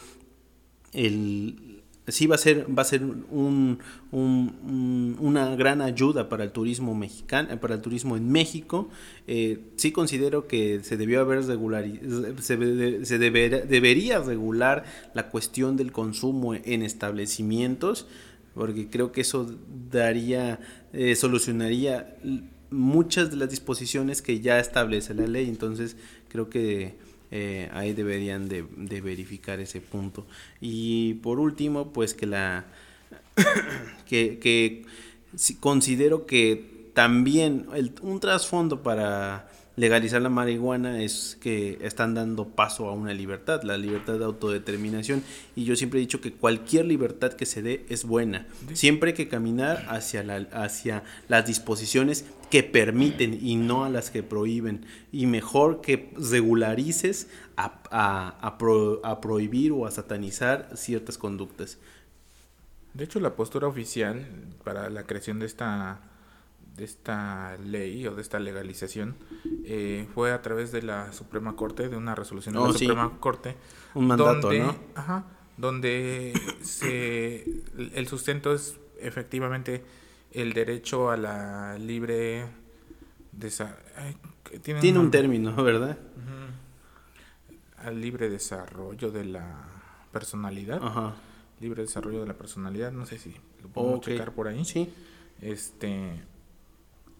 [0.92, 1.76] el,
[2.08, 3.78] sí va a ser, va a ser un,
[4.12, 8.88] una gran ayuda para el turismo mexicano, para el turismo en México.
[9.26, 11.84] Eh, sí considero que se debió haber regular,
[12.40, 14.84] se, debería regular
[15.14, 18.06] la cuestión del consumo en establecimientos,
[18.54, 19.54] porque creo que eso
[19.90, 20.60] daría,
[20.92, 22.16] eh, solucionaría
[22.70, 25.48] muchas de las disposiciones que ya establece la ley.
[25.48, 25.96] Entonces,
[26.28, 26.94] creo que
[27.30, 28.62] eh, ahí deberían de,
[29.00, 30.26] verificar ese punto.
[30.60, 32.64] Y por último, pues que la
[34.08, 34.84] que, que
[35.60, 37.66] considero que también
[38.02, 43.76] un trasfondo para legalizar la marihuana es que están dando paso a una libertad, la
[43.76, 45.22] libertad de autodeterminación.
[45.54, 48.46] Y yo siempre he dicho que cualquier libertad que se dé es buena.
[48.72, 54.10] Siempre hay que caminar hacia, la, hacia las disposiciones que permiten y no a las
[54.10, 54.86] que prohíben.
[55.12, 58.58] Y mejor que regularices a, a,
[59.02, 61.78] a prohibir o a satanizar ciertas conductas.
[62.94, 64.26] De hecho, la postura oficial
[64.64, 66.00] para la creación de esta
[66.76, 69.16] de esta ley o de esta legalización
[69.64, 73.12] eh, fue a través de la Suprema Corte, de una resolución de la oh, Suprema
[73.18, 73.56] Corte.
[73.94, 74.76] Un mandato, donde, ¿no?
[74.94, 75.24] Ajá,
[75.56, 77.62] donde se,
[77.94, 79.84] el sustento es efectivamente
[80.40, 82.46] el derecho a la libre...
[84.62, 85.98] tiene, tiene un, término, ¿verdad?
[87.78, 89.68] Al libre desarrollo de la
[90.12, 90.80] personalidad.
[90.82, 91.14] Ajá.
[91.60, 94.64] Libre desarrollo de la personalidad, no sé si lo podemos checar por ahí.
[94.64, 94.92] Sí.
[95.40, 96.20] Este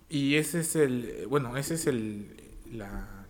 [0.09, 2.29] y ese es el, bueno, ese es el,
[2.73, 3.27] la,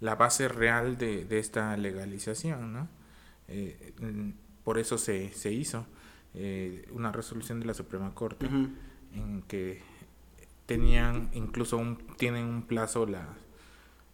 [0.00, 2.88] la base real de, de esta legalización, ¿no?
[3.48, 3.92] Eh,
[4.62, 5.86] por eso se, se hizo
[6.34, 8.46] eh, una resolución de la Suprema Corte
[9.12, 9.80] en que
[10.66, 13.26] tenían incluso un, tienen un plazo las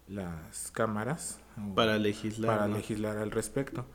[0.09, 1.39] las cámaras
[1.77, 3.87] para legislar para legislar al respecto.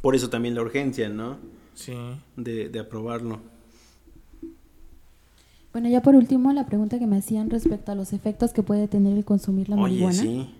[0.00, 1.38] Por eso también la urgencia no
[1.74, 1.94] sí.
[2.36, 3.40] De, de aprobarlo.
[5.72, 8.88] Bueno, ya por último, la pregunta que me hacían respecto a los efectos que puede
[8.88, 10.12] tener el consumir la marihuana.
[10.12, 10.54] Sí.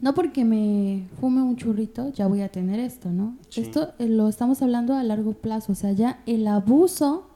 [0.00, 3.36] No porque me fume un churrito, ya voy a tener esto, ¿no?
[3.56, 7.28] Esto eh, lo estamos hablando a largo plazo, o sea, ya el abuso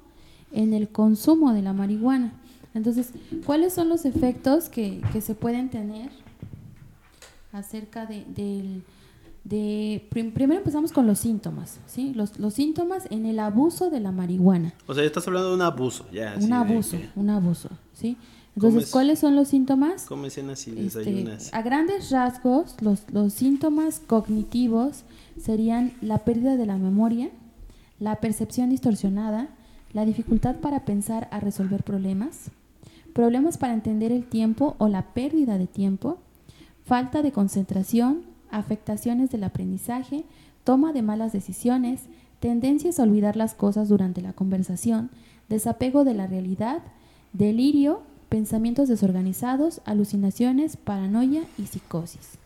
[0.53, 2.35] en el consumo de la marihuana.
[2.75, 3.13] Entonces,
[3.45, 6.11] ¿cuáles son los efectos que, que se pueden tener
[7.53, 8.85] acerca de, del
[9.45, 12.13] de primero empezamos con los síntomas, ¿sí?
[12.15, 14.73] Los, los síntomas en el abuso de la marihuana.
[14.87, 16.37] O sea, estás hablando de un abuso, ya.
[16.41, 18.17] Un abuso, un abuso, ¿sí?
[18.55, 20.05] Entonces, ¿cuáles son los síntomas?
[20.05, 21.53] Comes así, este, desayunas.
[21.55, 25.05] a grandes rasgos, los, los síntomas cognitivos
[25.41, 27.31] serían la pérdida de la memoria,
[27.99, 29.49] la percepción distorsionada,
[29.93, 32.51] la dificultad para pensar a resolver problemas,
[33.15, 36.19] problemas para entender el tiempo o la pérdida de tiempo,
[36.85, 40.25] falta de concentración, afectaciones del aprendizaje,
[40.65, 42.03] toma de malas decisiones,
[42.41, 45.11] tendencias a olvidar las cosas durante la conversación,
[45.49, 46.83] desapego de la realidad,
[47.33, 48.03] delirio,
[48.33, 52.39] pensamientos desorganizados, alucinaciones, paranoia y psicosis.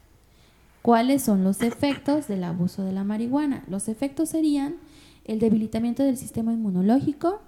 [0.82, 3.62] ¿Cuáles son los efectos del abuso de la marihuana?
[3.68, 4.78] Los efectos serían
[5.26, 7.40] el debilitamiento del sistema inmunológico,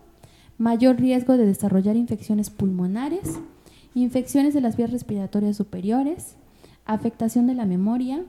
[0.56, 3.40] mayor riesgo de desarrollar infecciones pulmonares,
[3.96, 6.36] infecciones de las vías respiratorias superiores,
[6.84, 8.24] afectación de la memoria,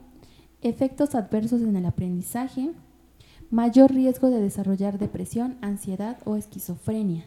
[0.64, 2.72] efectos adversos en el aprendizaje,
[3.51, 7.26] mayor riesgo de desarrollar depresión, ansiedad o esquizofrenia,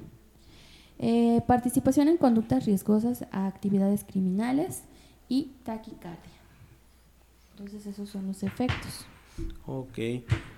[1.04, 4.84] eh, participación en conductas riesgosas a actividades criminales
[5.28, 6.40] y taquicardia.
[7.50, 9.04] Entonces esos son los efectos.
[9.66, 9.98] Ok.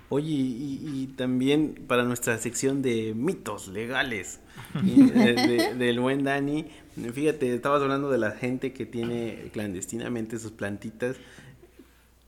[0.09, 4.39] Oye, y, también para nuestra sección de mitos legales
[4.83, 6.67] del buen Dani,
[7.11, 11.15] fíjate, estabas hablando de la gente que tiene clandestinamente sus plantitas.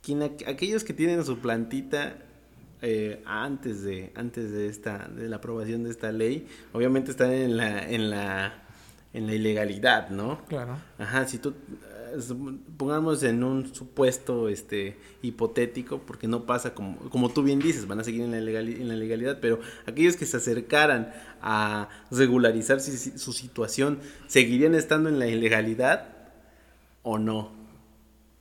[0.01, 2.17] Quien, aquellos que tienen su plantita
[2.81, 7.57] eh, antes de antes de esta de la aprobación de esta ley, obviamente están en
[7.57, 8.63] la en la
[9.13, 10.45] en la ilegalidad, ¿no?
[10.45, 10.77] Claro.
[10.99, 11.55] Ajá, si tú
[12.77, 17.99] pongamos en un supuesto este hipotético, porque no pasa como, como tú bien dices, van
[17.99, 23.33] a seguir en la, en la legalidad, pero aquellos que se acercaran a regularizar su,
[23.33, 26.09] situación, ¿seguirían estando en la ilegalidad
[27.03, 27.51] o no?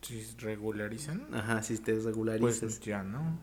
[0.03, 1.27] Si regularizan.
[1.33, 2.61] Ajá, si te regularizas.
[2.61, 3.39] Pues ya no.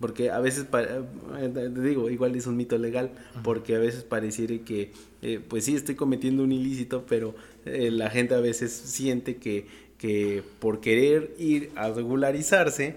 [0.00, 4.56] Porque a veces, eh, te digo, igual es un mito legal, porque a veces pareciera
[4.64, 4.92] que,
[5.22, 7.34] eh, pues sí, estoy cometiendo un ilícito, pero
[7.64, 9.66] eh, la gente a veces siente que,
[9.96, 12.96] que por querer ir a regularizarse,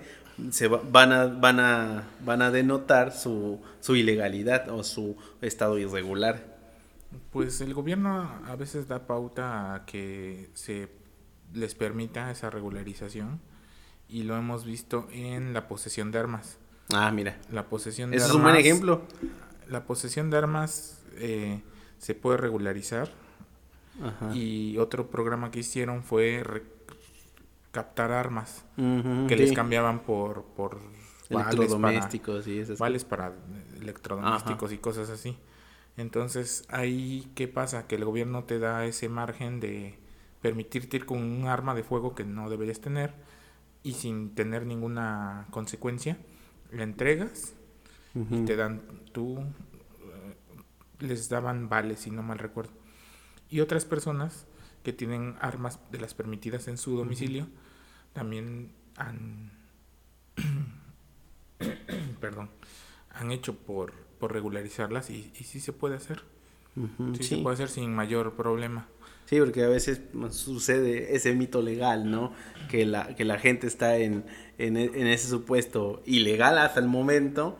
[0.51, 6.57] se van, a, van, a, van a denotar su, su ilegalidad o su estado irregular.
[7.31, 10.89] Pues el gobierno a veces da pauta a que se
[11.53, 13.39] les permita esa regularización
[14.07, 16.57] y lo hemos visto en la posesión de armas.
[16.93, 17.37] Ah, mira.
[17.51, 19.01] La posesión de Eso es un buen ejemplo.
[19.67, 21.61] La posesión de armas eh,
[21.97, 23.09] se puede regularizar.
[24.33, 26.41] Y otro programa que hicieron fue
[27.71, 30.79] captar armas que les cambiaban por, por
[31.29, 33.33] electrodomésticos y esas vales para
[33.81, 35.37] electrodomésticos y cosas así.
[35.97, 37.87] Entonces, ahí, ¿qué pasa?
[37.87, 39.99] Que el gobierno te da ese margen de
[40.41, 43.13] permitirte ir con un arma de fuego que no deberías tener
[43.83, 46.17] y sin tener ninguna consecuencia
[46.71, 47.53] la entregas
[48.15, 50.35] y te dan tú eh,
[50.99, 52.71] les daban vales si no mal recuerdo.
[53.49, 54.45] Y otras personas
[54.83, 57.47] que tienen armas de las permitidas en su domicilio
[58.13, 59.51] también han
[62.19, 62.49] perdón
[63.11, 66.23] han hecho por, por regularizarlas y, y sí se puede hacer.
[67.17, 68.87] Sí, se puede hacer sin mayor problema
[69.29, 70.01] Sí, porque a veces
[70.31, 72.31] sucede ese mito legal, ¿no?
[72.67, 74.23] Que la, que la gente está en,
[74.57, 77.55] en, e, ese supuesto ilegal hasta el momento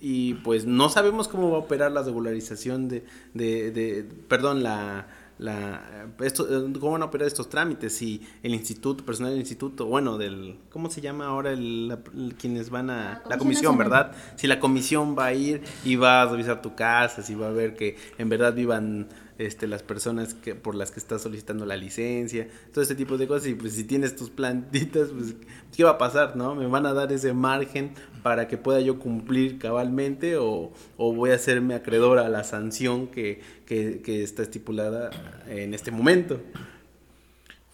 [0.00, 3.04] y pues no sabemos cómo va a operar la regularización de,
[3.34, 6.46] de, de perdón, la, la esto,
[6.78, 10.90] cómo van a operar estos trámites si el instituto personal del instituto bueno del cómo
[10.90, 11.98] se llama ahora el,
[12.38, 16.26] quienes van a la comisión verdad si la comisión va a ir y va a
[16.26, 19.08] revisar tu casa si va a ver que en verdad vivan
[19.40, 23.26] este, las personas que, por las que estás solicitando la licencia, todo ese tipo de
[23.26, 23.48] cosas.
[23.48, 25.34] Y pues si tienes tus plantitas, pues
[25.74, 26.36] ¿qué va a pasar?
[26.36, 26.54] ¿No?
[26.54, 31.36] ¿Me van a dar ese margen para que pueda yo cumplir cabalmente o, voy a
[31.36, 33.40] hacerme acreedor a la sanción que,
[34.06, 35.10] está estipulada
[35.48, 36.40] en este momento?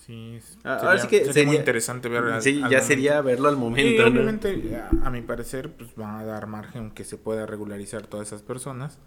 [0.07, 2.41] Sí, ah, sería, que sería, muy interesante ver.
[2.41, 4.07] Sí, ya sería verlo al momento.
[4.07, 8.43] obviamente, a, mi parecer, pues van a dar margen que se pueda regularizar todas esas
[8.43, 9.01] personas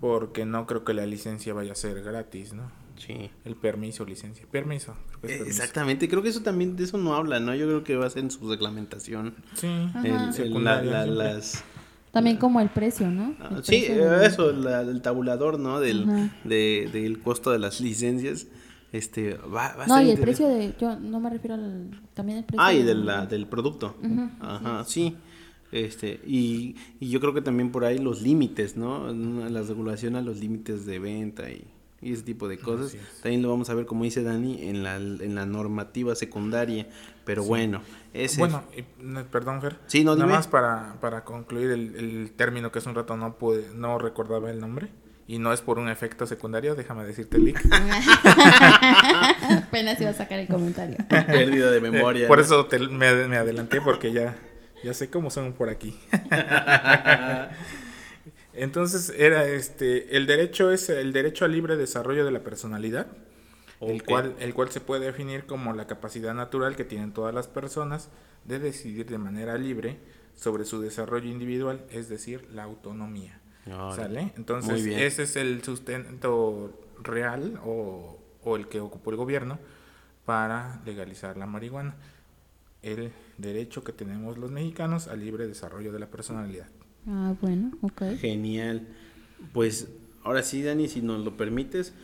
[0.00, 2.70] porque no creo que la licencia vaya a ser gratis, ¿no?
[2.96, 3.30] Sí.
[3.44, 4.44] El permiso, licencia.
[4.50, 4.94] Permiso.
[5.22, 7.54] Eh, exactamente, creo que eso también de eso no habla, ¿no?
[7.54, 9.34] Yo creo que va a ser en su reglamentación.
[9.54, 9.68] Sí,
[10.02, 11.64] las...
[12.10, 13.34] También como el precio, ¿no?
[13.38, 15.78] Ah, sí, eso, el tabulador, ¿no?
[15.78, 18.46] Del, de, del costo de las licencias.
[18.90, 22.38] Este, va, va a no, y el precio de, yo no me refiero al, también
[22.38, 22.62] el precio.
[22.64, 23.96] Ah, y de la, del producto.
[24.40, 25.14] Ajá, sí.
[25.70, 29.12] Este, y, y, yo creo que también por ahí los límites, ¿no?
[29.12, 31.64] La regulación a los límites de venta y,
[32.00, 32.96] ese tipo de cosas.
[33.22, 36.86] También lo vamos a ver, como dice Dani, en la, en la normativa secundaria.
[37.24, 37.82] Pero bueno,
[38.14, 38.38] ese...
[38.38, 38.62] Bueno,
[39.30, 39.76] perdón, Fer.
[39.86, 43.34] Sí, no, Nada más para, para concluir el, el, término que hace un rato no,
[43.34, 44.88] pude, no recordaba el nombre.
[45.26, 47.62] Y no es por un efecto secundario, déjame decirte, Lick.
[49.50, 50.96] Apenas iba a sacar el comentario.
[51.08, 52.26] Pérdida de memoria.
[52.28, 54.34] por eso me, me adelanté, porque ya
[54.82, 55.98] ya sé cómo son por aquí.
[58.52, 63.06] Entonces era este el derecho es el derecho al libre desarrollo de la personalidad,
[63.80, 67.46] el cual el cual se puede definir como la capacidad natural que tienen todas las
[67.46, 68.08] personas
[68.44, 69.98] de decidir de manera libre
[70.34, 73.40] sobre su desarrollo individual, es decir, la autonomía.
[73.94, 74.32] ¿Sale?
[74.36, 76.72] Entonces, ese es el sustento
[77.02, 79.58] real o, o el que ocupó el gobierno
[80.24, 81.96] para legalizar la marihuana.
[82.82, 86.68] El derecho que tenemos los mexicanos al libre desarrollo de la personalidad.
[87.06, 88.02] Ah, bueno, ok.
[88.18, 88.86] Genial.
[89.52, 89.88] Pues
[90.24, 91.94] ahora sí, Dani, si nos lo permites,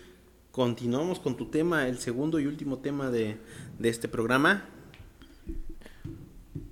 [0.51, 3.39] continuamos con tu tema, el segundo y último tema de,
[3.83, 4.65] este programa.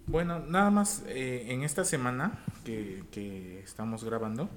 [0.07, 4.49] Bueno, nada más, eh, en esta semana que, estamos grabando,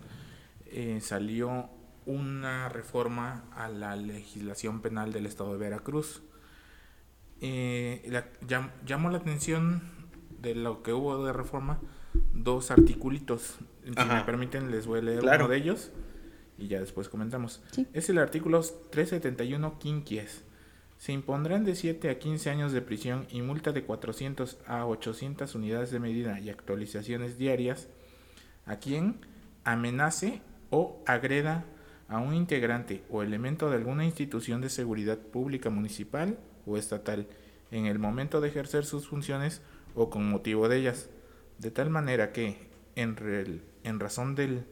[0.67, 1.69] eh, salió
[2.05, 6.21] una reforma a la legislación penal del estado de Veracruz.
[7.41, 8.23] Eh,
[8.85, 9.94] llamó la atención
[10.45, 11.79] de lo que hubo de reforma
[12.33, 13.57] dos articulitos.
[13.83, 14.15] Si Ajá.
[14.19, 15.45] me permiten, les voy a leer Claro.
[15.45, 15.91] uno de ellos
[16.57, 17.61] y ya después comentamos.
[17.71, 17.87] Sí.
[17.93, 20.43] Es el artículo 371 quinquies.
[20.97, 25.53] Se impondrán de 7 a 15 años de prisión y multa de 400 a 800
[25.55, 27.89] unidades de medida y actualizaciones diarias
[28.65, 29.19] a quien
[29.65, 31.65] amenace o agreda
[32.07, 37.27] a un integrante o elemento de alguna institución de seguridad pública municipal o estatal
[37.71, 39.61] en el momento de ejercer sus funciones
[39.95, 41.09] o con motivo de ellas,
[41.57, 44.65] de tal manera que, en, razón del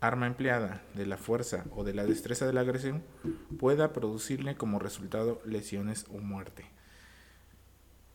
[0.00, 3.02] arma empleada, de la fuerza o de la destreza de la agresión,
[3.58, 6.66] pueda producirle como resultado lesiones o muerte.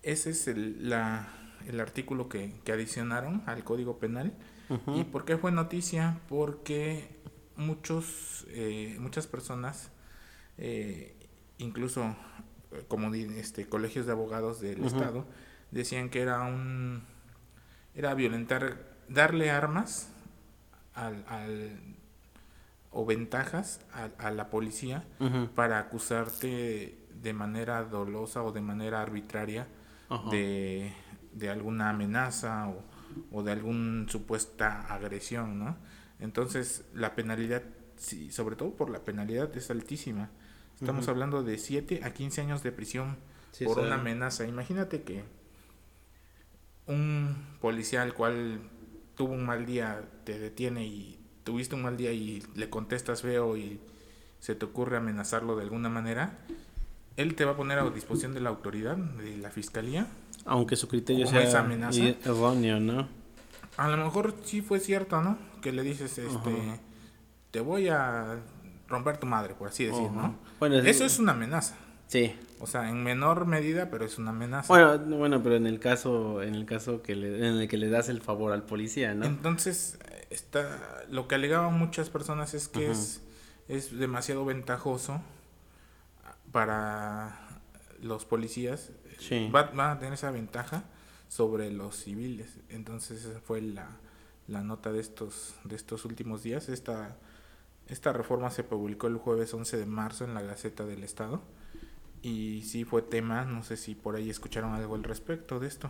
[0.04, 1.28] Ese es el, la-
[1.68, 4.34] el artículo que, que adicionaron al Código Penal.
[4.96, 6.22] ¿Y por qué fue noticia?
[6.30, 7.20] Porque
[7.58, 9.92] muchos, eh, muchas personas,
[10.58, 11.14] eh,
[11.58, 12.16] incluso
[12.72, 14.80] eh, como este, colegios de abogados del.
[14.86, 15.26] Estado,
[15.72, 17.04] decían que era un
[17.96, 18.78] era violentar,
[19.10, 20.10] darle armas
[20.94, 21.80] al, al-
[22.92, 25.04] o ventajas a, a la policía
[25.56, 29.68] para acusarte de manera dolosa o de manera arbitraria
[30.30, 30.94] de,
[31.34, 32.84] de alguna amenaza o,
[33.32, 35.78] o de alguna supuesta agresión, ¿no?
[36.20, 37.64] Entonces, la penalidad,
[37.98, 40.30] sí, sobre todo por la penalidad, es altísima.
[40.76, 43.18] Estamos hablando de 7 a 15 años de prisión
[43.52, 44.46] Sí, por una amenaza.
[44.48, 45.24] Imagínate que
[46.88, 48.60] un policía al cual
[49.16, 53.58] tuvo un mal día te detiene y tuviste un mal día y le contestas feo
[53.58, 53.80] y
[54.40, 56.40] se te ocurre amenazarlo de alguna manera,
[57.18, 60.08] él te va a poner a disposición de la autoridad, de la fiscalía.
[60.46, 62.02] Aunque su criterio esa sea amenaza.
[62.26, 63.08] erróneo, ¿no?
[63.78, 65.38] A lo mejor sí fue cierto, ¿no?
[65.62, 66.78] Que le dices, este, Ajá.
[67.52, 68.40] te voy a
[68.88, 70.14] romper tu madre, por así decir, Ajá.
[70.30, 70.36] ¿no?
[70.60, 71.76] Bueno, es- Eso es una amenaza.
[72.12, 72.36] Sí.
[72.60, 74.68] O sea, en menor medida, pero es una amenaza.
[74.68, 77.90] Bueno, bueno, pero en el caso, en el caso que le, en el que le
[77.90, 79.26] das el favor al policía, ¿no?
[79.26, 79.98] Entonces,
[80.30, 83.22] está, lo que alegaban muchas personas es que es,
[83.70, 85.22] es demasiado ventajoso
[86.52, 87.48] para
[88.02, 88.92] los policías.
[89.18, 89.50] Sí.
[89.50, 90.84] Va, va a tener esa ventaja
[91.30, 92.58] sobre los civiles.
[92.68, 93.88] Entonces, esa fue la,
[94.50, 96.68] la nota de estos, de estos últimos días.
[96.68, 97.16] Esta,
[97.88, 101.42] esta reforma se publicó el jueves 11 de marzo en la Gaceta del Estado.
[102.24, 105.90] Y sí fue tema, no sé si por ahí escucharon algo al respecto de esto.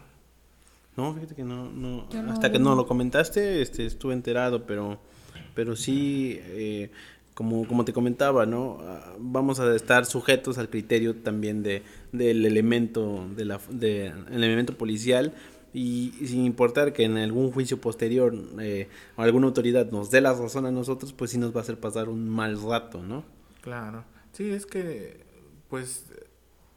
[0.98, 5.00] No, fíjate que no, no, hasta que no lo comentaste, este, estuve enterado, pero,
[5.56, 6.92] pero sí, eh,
[7.34, 8.80] como, como te comentaba, ¿no?
[8.82, 14.44] Ah, Vamos a estar sujetos al criterio también de, del elemento, de la, de, el
[14.44, 15.34] elemento policial
[15.74, 20.20] y, y sin importar que en algún juicio posterior eh, o alguna autoridad nos dé
[20.20, 23.24] la razón a nosotros, pues sí nos va a hacer pasar un mal rato, ¿no?
[23.62, 24.04] Claro,
[24.34, 25.31] sí, es que
[25.72, 26.06] pues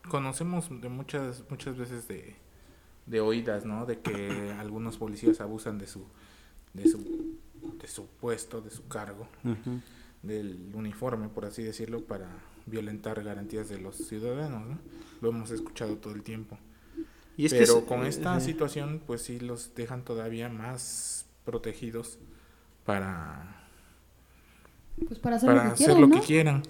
[0.08, 2.34] conocemos de muchas muchas veces de,
[3.04, 3.84] de oídas, ¿no?
[3.84, 6.06] De que algunos policías abusan de su
[6.72, 7.36] de su
[7.80, 9.28] de su puesto, de su cargo,
[10.22, 12.28] del uniforme, por así decirlo, para
[12.66, 14.78] violentar garantías de los ciudadanos, ¿no?
[15.20, 16.58] Lo hemos escuchado todo el tiempo.
[17.36, 21.26] Y es que Pero es- con esta eh, situación, pues sí los dejan todavía más
[21.44, 22.18] protegidos
[22.86, 23.66] para
[25.08, 26.14] Pues para hacer para lo que hacer quieran, lo ¿no?
[26.20, 26.62] que quieran.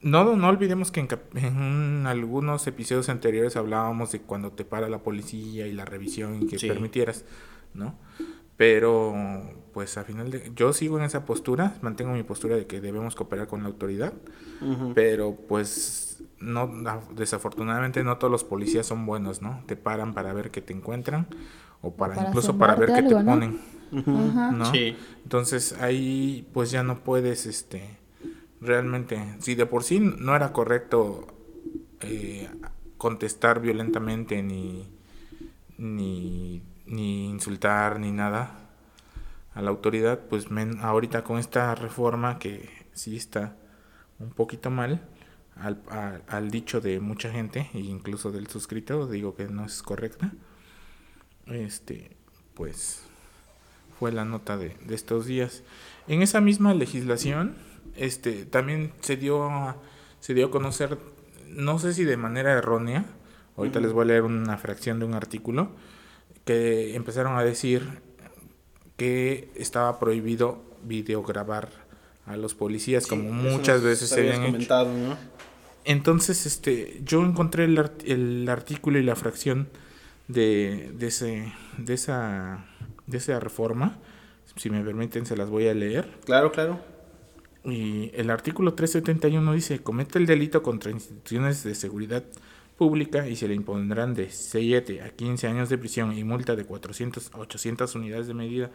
[0.00, 5.66] No, no olvidemos que en, algunos episodios anteriores hablábamos de cuando te para la policía
[5.66, 6.68] y la revisión y que Sí.
[6.68, 7.24] permitieras,
[7.74, 7.96] ¿no?
[8.56, 9.14] Pero,
[9.72, 10.50] pues a final de...
[10.56, 14.12] Yo sigo en esa postura, mantengo mi postura de que debemos cooperar con la autoridad,
[14.94, 19.62] pero pues no na- desafortunadamente no todos los policías son buenos, ¿no?
[19.66, 21.26] Te paran para ver que te encuentran
[21.82, 23.34] o para, para incluso para ver zumbarte qué te algo, ¿no?
[23.36, 24.58] ponen.
[24.58, 24.64] ¿no?
[24.72, 24.96] Sí.
[25.22, 27.96] Entonces ahí pues ya no puedes, este,
[28.60, 31.26] realmente, si de por sí no era correcto
[32.00, 32.48] eh,
[32.96, 34.88] contestar violentamente ni,
[35.76, 38.70] ni, ni insultar ni nada
[39.54, 43.56] a la autoridad, pues men- ahorita con esta reforma que sí está
[44.18, 45.06] un poquito mal,
[45.56, 45.82] al,
[46.28, 50.32] al dicho de mucha gente, e incluso del suscrito, digo que no es correcta,
[51.46, 52.16] este,
[52.54, 53.02] pues
[53.98, 55.62] fue la nota de, de estos días.
[56.06, 57.56] En esa misma legislación,
[57.98, 59.76] este, también se dio,
[60.20, 60.98] se dio a conocer,
[61.48, 63.04] no sé si de manera errónea,
[63.56, 65.70] ahorita les voy a leer una fracción de un artículo,
[66.44, 67.82] que empezaron a decir
[68.96, 71.68] que estaba prohibido videograbar
[72.26, 74.56] a los policías, como Sí, muchas veces se habían hecho.
[75.84, 79.68] Entonces, este, yo encontré el, art- el artículo y la fracción
[80.26, 82.66] de, de, ese, de, esa,
[83.06, 83.96] de esa reforma.
[84.56, 86.18] Si me permiten, se las voy a leer.
[86.26, 86.80] Claro, claro.
[87.70, 92.24] Y el artículo 371 dice, comete el delito contra instituciones de seguridad
[92.76, 96.64] pública y se le impondrán de 7 a 15 años de prisión y multa de
[96.64, 98.70] 400 a 800 unidades de medida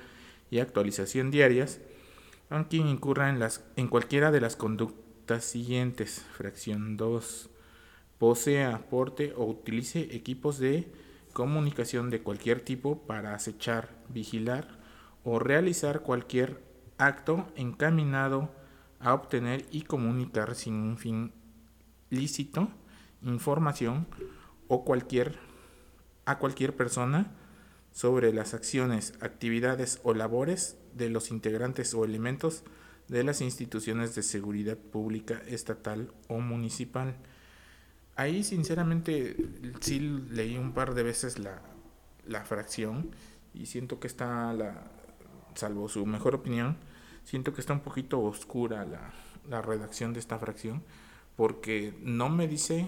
[0.52, 1.80] y actualización diarias
[2.50, 6.26] a quien incurra en, las, en cualquiera de las conductas siguientes.
[6.38, 7.50] Fracción 2.
[8.20, 10.88] Posea, aporte o utilice equipos de
[11.32, 14.68] comunicación de cualquier tipo para acechar, vigilar
[15.24, 16.62] o realizar cualquier
[16.98, 18.52] acto encaminado
[19.04, 21.34] a obtener y comunicar sin un fin
[22.10, 22.70] lícito
[23.22, 24.08] información
[24.68, 25.38] o cualquier
[26.26, 27.32] a cualquier persona
[27.92, 32.64] sobre las acciones, actividades o labores de los integrantes o elementos
[33.08, 37.16] de las instituciones de seguridad pública estatal o municipal.
[38.16, 39.36] Ahí sinceramente
[39.82, 41.62] sí leí un par de veces la,
[42.26, 43.12] la fracción
[43.54, 44.92] y siento que está, la,
[45.56, 46.78] salvo su mejor opinión,
[47.24, 49.12] siento que está un poquito oscura la,
[49.50, 50.84] la redacción de esta fracción
[51.36, 52.88] porque no me dice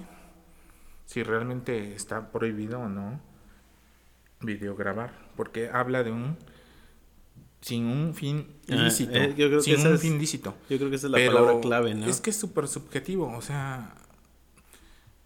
[1.06, 3.20] si realmente está prohibido o no
[4.42, 6.38] videograbar, porque habla de un
[7.62, 10.54] sin un fin ah, lícito, eh, yo creo sin un fin lícito.
[10.70, 12.06] Yo creo que esa es la palabra clave, ¿no?
[12.06, 13.96] Es que es súper subjetivo, o sea,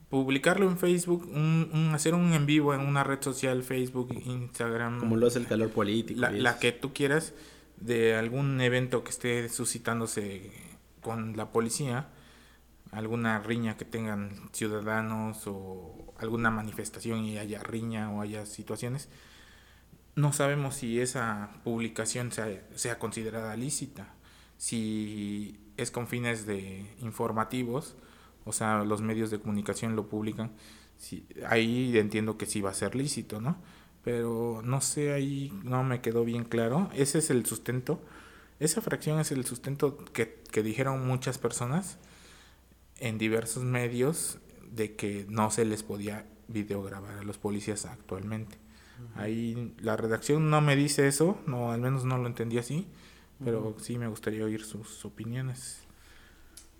[0.10, 5.00] publicarlo en Facebook, un, hacer un en vivo en una red social, Facebook, Instagram.
[5.00, 6.22] Como lo hace el calor político.
[6.32, 7.34] La, que tú quieras,
[7.80, 10.52] de algún evento que esté suscitándose
[11.02, 12.10] con la policía,
[12.92, 19.10] alguna riña que tengan ciudadanos o alguna manifestación y haya riña o haya situaciones,
[20.16, 24.14] no sabemos si esa publicación sea, sea considerada lícita,
[24.58, 27.96] si es con fines de informativos,
[28.46, 30.52] o sea, los medios de comunicación lo publican,
[30.98, 33.58] si, ahí entiendo que sí va a ser lícito, ¿no?
[34.04, 36.90] Pero no sé, ahí no me quedó bien claro.
[36.94, 38.00] Ese es el sustento,
[38.60, 41.98] esa fracción es el sustento que, que dijeron muchas personas
[43.00, 44.40] en diversos medios
[44.72, 48.58] de que no se les podía videograbar a los policías actualmente.
[49.16, 52.88] Ahí la redacción no me dice eso, no al menos no lo entendí así,
[53.44, 55.84] pero sí me gustaría oír sus opiniones.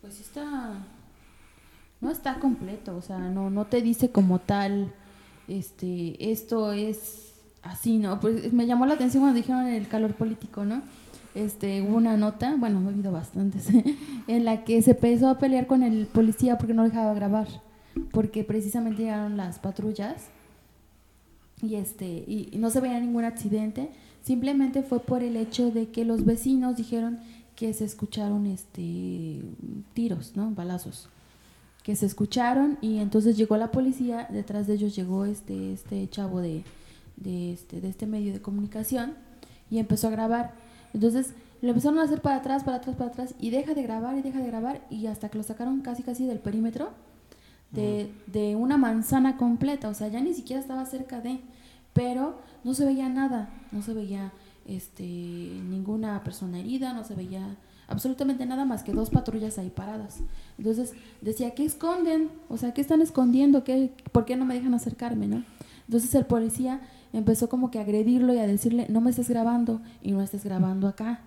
[0.02, 0.86] Pues está
[2.02, 4.94] no está completo, o sea, no no te dice como tal
[5.50, 8.20] este esto es así, ¿no?
[8.20, 10.82] Pues me llamó la atención cuando dijeron el calor político, ¿no?
[11.36, 13.68] este, hubo una nota, bueno, he oído bastantes,
[14.28, 17.48] en la que se empezó a pelear con el policía porque no dejaba grabar,
[18.12, 20.28] porque precisamente llegaron las patrullas
[21.62, 23.90] y, este, y, no se veía ningún accidente,
[24.24, 27.20] simplemente fue por el hecho de que los vecinos dijeron
[27.56, 29.42] que se escucharon este,
[29.94, 30.52] tiros, ¿no?
[30.52, 31.10] balazos
[31.84, 36.42] que se escucharon y entonces llegó la policía, detrás de ellos llegó este, este chavo
[36.42, 36.64] de,
[37.16, 39.14] de, este, de este medio de comunicación
[39.70, 40.54] y empezó a grabar.
[40.94, 44.18] Entonces lo empezaron a hacer para atrás, para atrás, para atrás y deja de grabar
[44.18, 46.90] y deja de grabar y hasta que lo sacaron casi casi del perímetro
[47.72, 51.40] de, de una manzana completa, o sea, ya ni siquiera estaba cerca de,
[51.94, 54.32] pero no se veía nada, no se veía
[54.66, 57.58] este ninguna persona herida, no se veía
[57.90, 60.20] absolutamente nada más que dos patrullas ahí paradas.
[60.58, 62.30] Entonces decía, ¿qué esconden?
[62.48, 63.64] O sea, ¿qué están escondiendo?
[63.64, 65.28] ¿Qué, ¿Por qué no me dejan acercarme?
[65.28, 65.44] ¿no?
[65.88, 66.82] Entonces el policía
[67.14, 70.44] empezó como que a agredirlo y a decirle, no me estés grabando y no estés
[70.44, 71.22] grabando acá,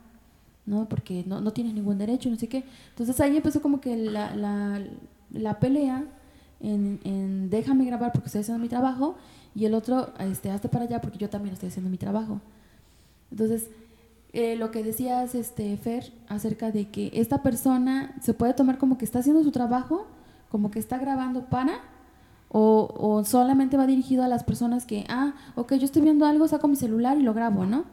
[0.66, 0.88] ¿no?
[0.88, 2.64] Porque no, no tienes ningún derecho, no sé qué.
[2.90, 4.80] Entonces ahí empezó como que la, la,
[5.32, 6.04] la pelea
[6.60, 9.16] en, en, déjame grabar porque estoy haciendo mi trabajo
[9.54, 12.40] y el otro, este, hazte para allá porque yo también estoy haciendo mi trabajo.
[13.30, 13.68] Entonces,
[14.32, 18.96] eh, lo que decías, este, Fer, acerca de que esta persona se puede tomar como
[18.96, 20.06] que está haciendo su trabajo,
[20.48, 21.80] como que está grabando para
[22.48, 26.46] o, o, solamente va dirigido a las personas que, ah, ok, yo estoy viendo algo,
[26.48, 27.84] saco mi celular y lo grabo, ¿no?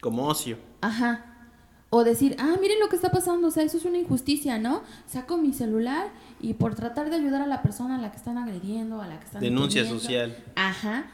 [0.00, 0.58] Como ocio.
[0.82, 1.24] Ajá.
[1.88, 4.82] O decir, ah, miren lo que está pasando, o sea, eso es una injusticia, ¿no?
[5.06, 6.08] Saco mi celular
[6.40, 9.18] y por tratar de ayudar a la persona a la que están agrediendo, a la
[9.18, 9.40] que están...
[9.40, 10.36] Denuncia social.
[10.54, 11.06] Ajá.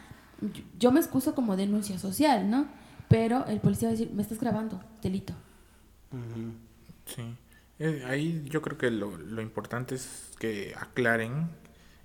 [0.78, 2.66] Yo me excuso como denuncia social, ¿no?
[3.09, 5.34] Pero el policía va a decir, me estás grabando, delito.
[7.06, 7.22] Sí.
[7.78, 11.48] Eh, ahí yo creo que lo, lo importante es que aclaren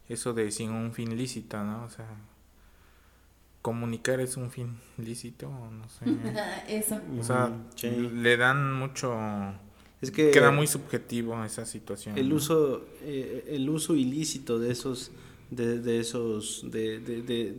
[0.08, 1.84] eso de sin un fin lícito, ¿no?
[1.84, 2.06] O sea,
[3.62, 6.06] comunicar es un fin lícito, no sé.
[6.68, 7.00] eso.
[7.20, 7.52] O sea,
[7.82, 9.18] le dan mucho...
[10.02, 12.18] Es que queda muy subjetivo esa situación.
[12.18, 15.12] El uso, eh, el uso ilícito de esos,
[15.50, 17.58] de, de esos, de, de, de,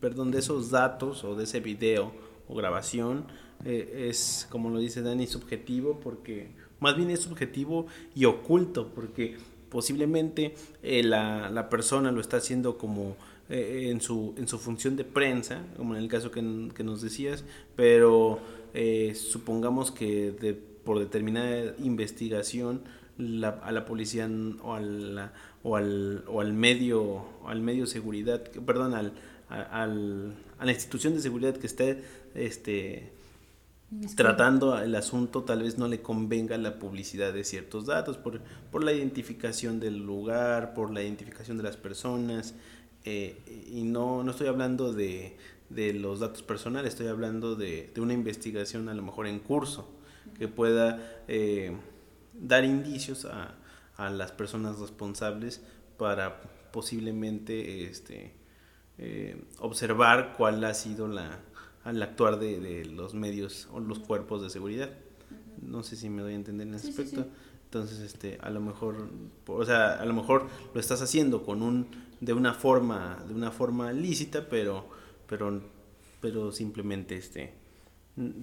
[0.00, 2.12] perdón, de esos datos o de ese video
[2.48, 3.26] o grabación
[3.64, 9.36] eh, es, como lo dice Dani, subjetivo porque, más bien es subjetivo y oculto porque
[9.74, 13.16] posiblemente eh, la, la, persona lo está haciendo como
[13.50, 17.02] eh, en, su, en su función de prensa, como en el caso que, que nos
[17.02, 17.44] decías,
[17.76, 18.38] pero
[18.72, 22.82] eh, supongamos que de, por determinada investigación
[23.18, 24.30] la, a la policía
[24.62, 25.32] o a
[25.62, 29.12] o al, o al medio al medio seguridad perdón al,
[29.48, 32.02] al, a la institución de seguridad que esté
[32.34, 33.12] este
[34.16, 38.40] tratando el asunto tal vez no le convenga la publicidad de ciertos datos por,
[38.70, 42.54] por la identificación del lugar, por la identificación de las personas.
[43.04, 43.38] Eh,
[43.70, 45.36] y no, no estoy hablando de,
[45.68, 49.90] de, los datos personales, estoy hablando de, de, una investigación a lo mejor en curso
[50.38, 51.76] que pueda eh,
[52.32, 53.56] dar indicios a,
[53.96, 55.60] a, las personas responsables
[55.98, 56.40] para
[56.72, 58.32] posiblemente este,
[58.98, 61.40] eh, observar cuál ha sido la,
[61.84, 64.90] al actuar de, de, los medios o los cuerpos de seguridad.
[65.60, 67.26] No sé si me doy a entender en ese aspecto.
[67.64, 69.08] Entonces, este, a lo mejor,
[69.46, 71.88] o sea, a lo mejor lo estás haciendo con un,
[72.20, 74.86] de una forma, de una forma lícita, pero,
[75.26, 75.60] pero,
[76.20, 77.52] pero simplemente, este,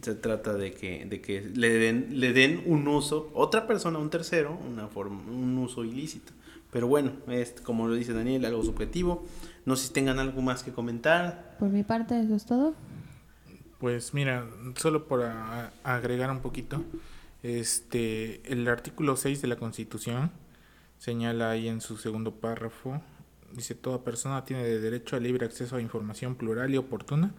[0.02, 4.10] se trata de que, de que le den, le den un uso, otra persona, un
[4.10, 6.34] tercero, una forma, un uso ilícito.
[6.70, 9.26] Pero bueno, es como lo dice Daniel, algo subjetivo.
[9.66, 11.56] No sé si tengan algo más que comentar.
[11.60, 12.74] Por mi parte, eso es todo.
[13.80, 15.24] Pues mira, solo por
[15.84, 16.84] agregar un poquito,
[17.42, 20.32] este, el artículo 6 de la Constitución
[21.00, 23.02] señala ahí en su segundo párrafo,
[23.54, 27.34] dice, toda persona tiene derecho a libre acceso a información plural y oportuna,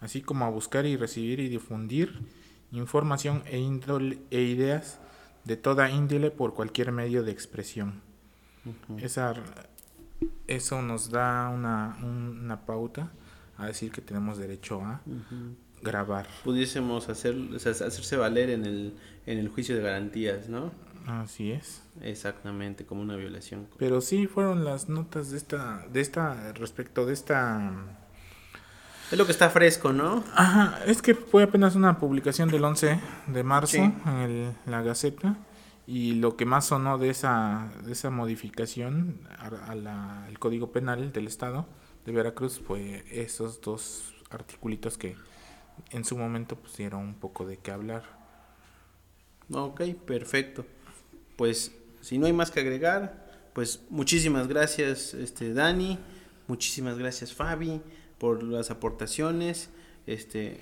[0.00, 2.20] así como a buscar y recibir y difundir
[2.72, 3.56] información e,
[4.30, 5.00] e ideas
[5.44, 8.00] de toda índole por cualquier medio de expresión.
[8.98, 9.34] Esa,
[10.50, 13.10] eso nos da una, una pauta
[13.56, 15.00] a decir que tenemos derecho a
[15.82, 16.26] grabar.
[16.44, 18.94] Pudiésemos hacer, hacerse valer en el,
[19.26, 20.72] en el juicio de garantías, ¿no?
[21.06, 21.82] Así es.
[22.02, 23.68] Exactamente, como una violación.
[23.78, 27.72] Pero sí fueron las notas de esta, de esta, respecto de esta...
[29.10, 30.22] Es lo que está fresco, ¿no?
[30.34, 35.36] Ajá, es que fue apenas una publicación del 11 de marzo en la Gaceta
[35.90, 41.66] y lo que más sonó de esa, de esa modificación al Código Penal del Estado
[42.06, 45.16] de Veracruz fue esos dos articulitos que
[45.90, 48.04] en su momento pusieron un poco de qué hablar.
[49.52, 50.64] Ok, perfecto.
[51.34, 55.98] Pues si no hay más que agregar, pues muchísimas gracias este Dani,
[56.46, 57.82] muchísimas gracias Fabi
[58.18, 59.70] por las aportaciones.
[60.06, 60.60] Este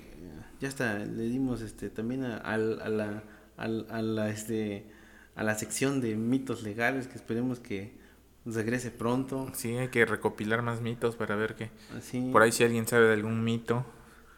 [0.59, 3.23] ya está, le dimos este también a, a, la
[3.57, 3.67] a,
[4.01, 4.97] la este
[5.35, 7.93] a la sección de mitos legales que esperemos que
[8.45, 9.51] regrese pronto.
[9.53, 11.69] Sí, hay que recopilar más mitos para ver que
[12.31, 13.85] por ahí si alguien sabe de algún mito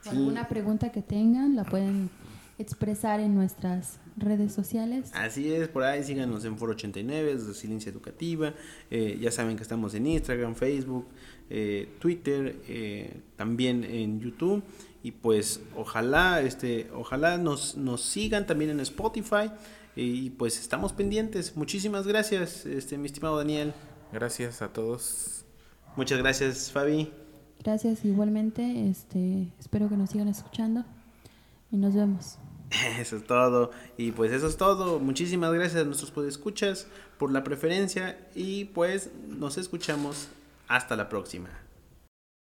[0.10, 2.10] alguna pregunta que tengan la pueden
[2.58, 5.12] expresar en nuestras redes sociales.
[5.14, 8.54] Así es, por ahí síganos en Foro 89, Resiliencia Educativa.
[8.90, 11.08] Eh, ya saben que estamos en Instagram, Facebook,
[11.50, 14.64] eh, Twitter, eh, también en YouTube.
[15.02, 19.52] Y pues ojalá, este, ojalá nos, nos sigan también en Spotify.
[19.96, 21.56] Y pues estamos pendientes.
[21.56, 23.74] Muchísimas gracias, este, mi estimado Daniel.
[24.12, 25.46] Gracias a todos.
[25.96, 27.12] Muchas gracias, Fabi.
[27.64, 28.90] Gracias igualmente.
[28.90, 30.86] Este, espero que nos sigan escuchando
[31.72, 32.38] y nos vemos.
[33.00, 33.72] Eso es todo.
[33.98, 35.00] Y pues eso es todo.
[35.00, 36.88] Muchísimas gracias a nuestros podescuchas
[37.18, 40.30] por la preferencia y pues nos escuchamos
[40.68, 41.50] hasta la próxima.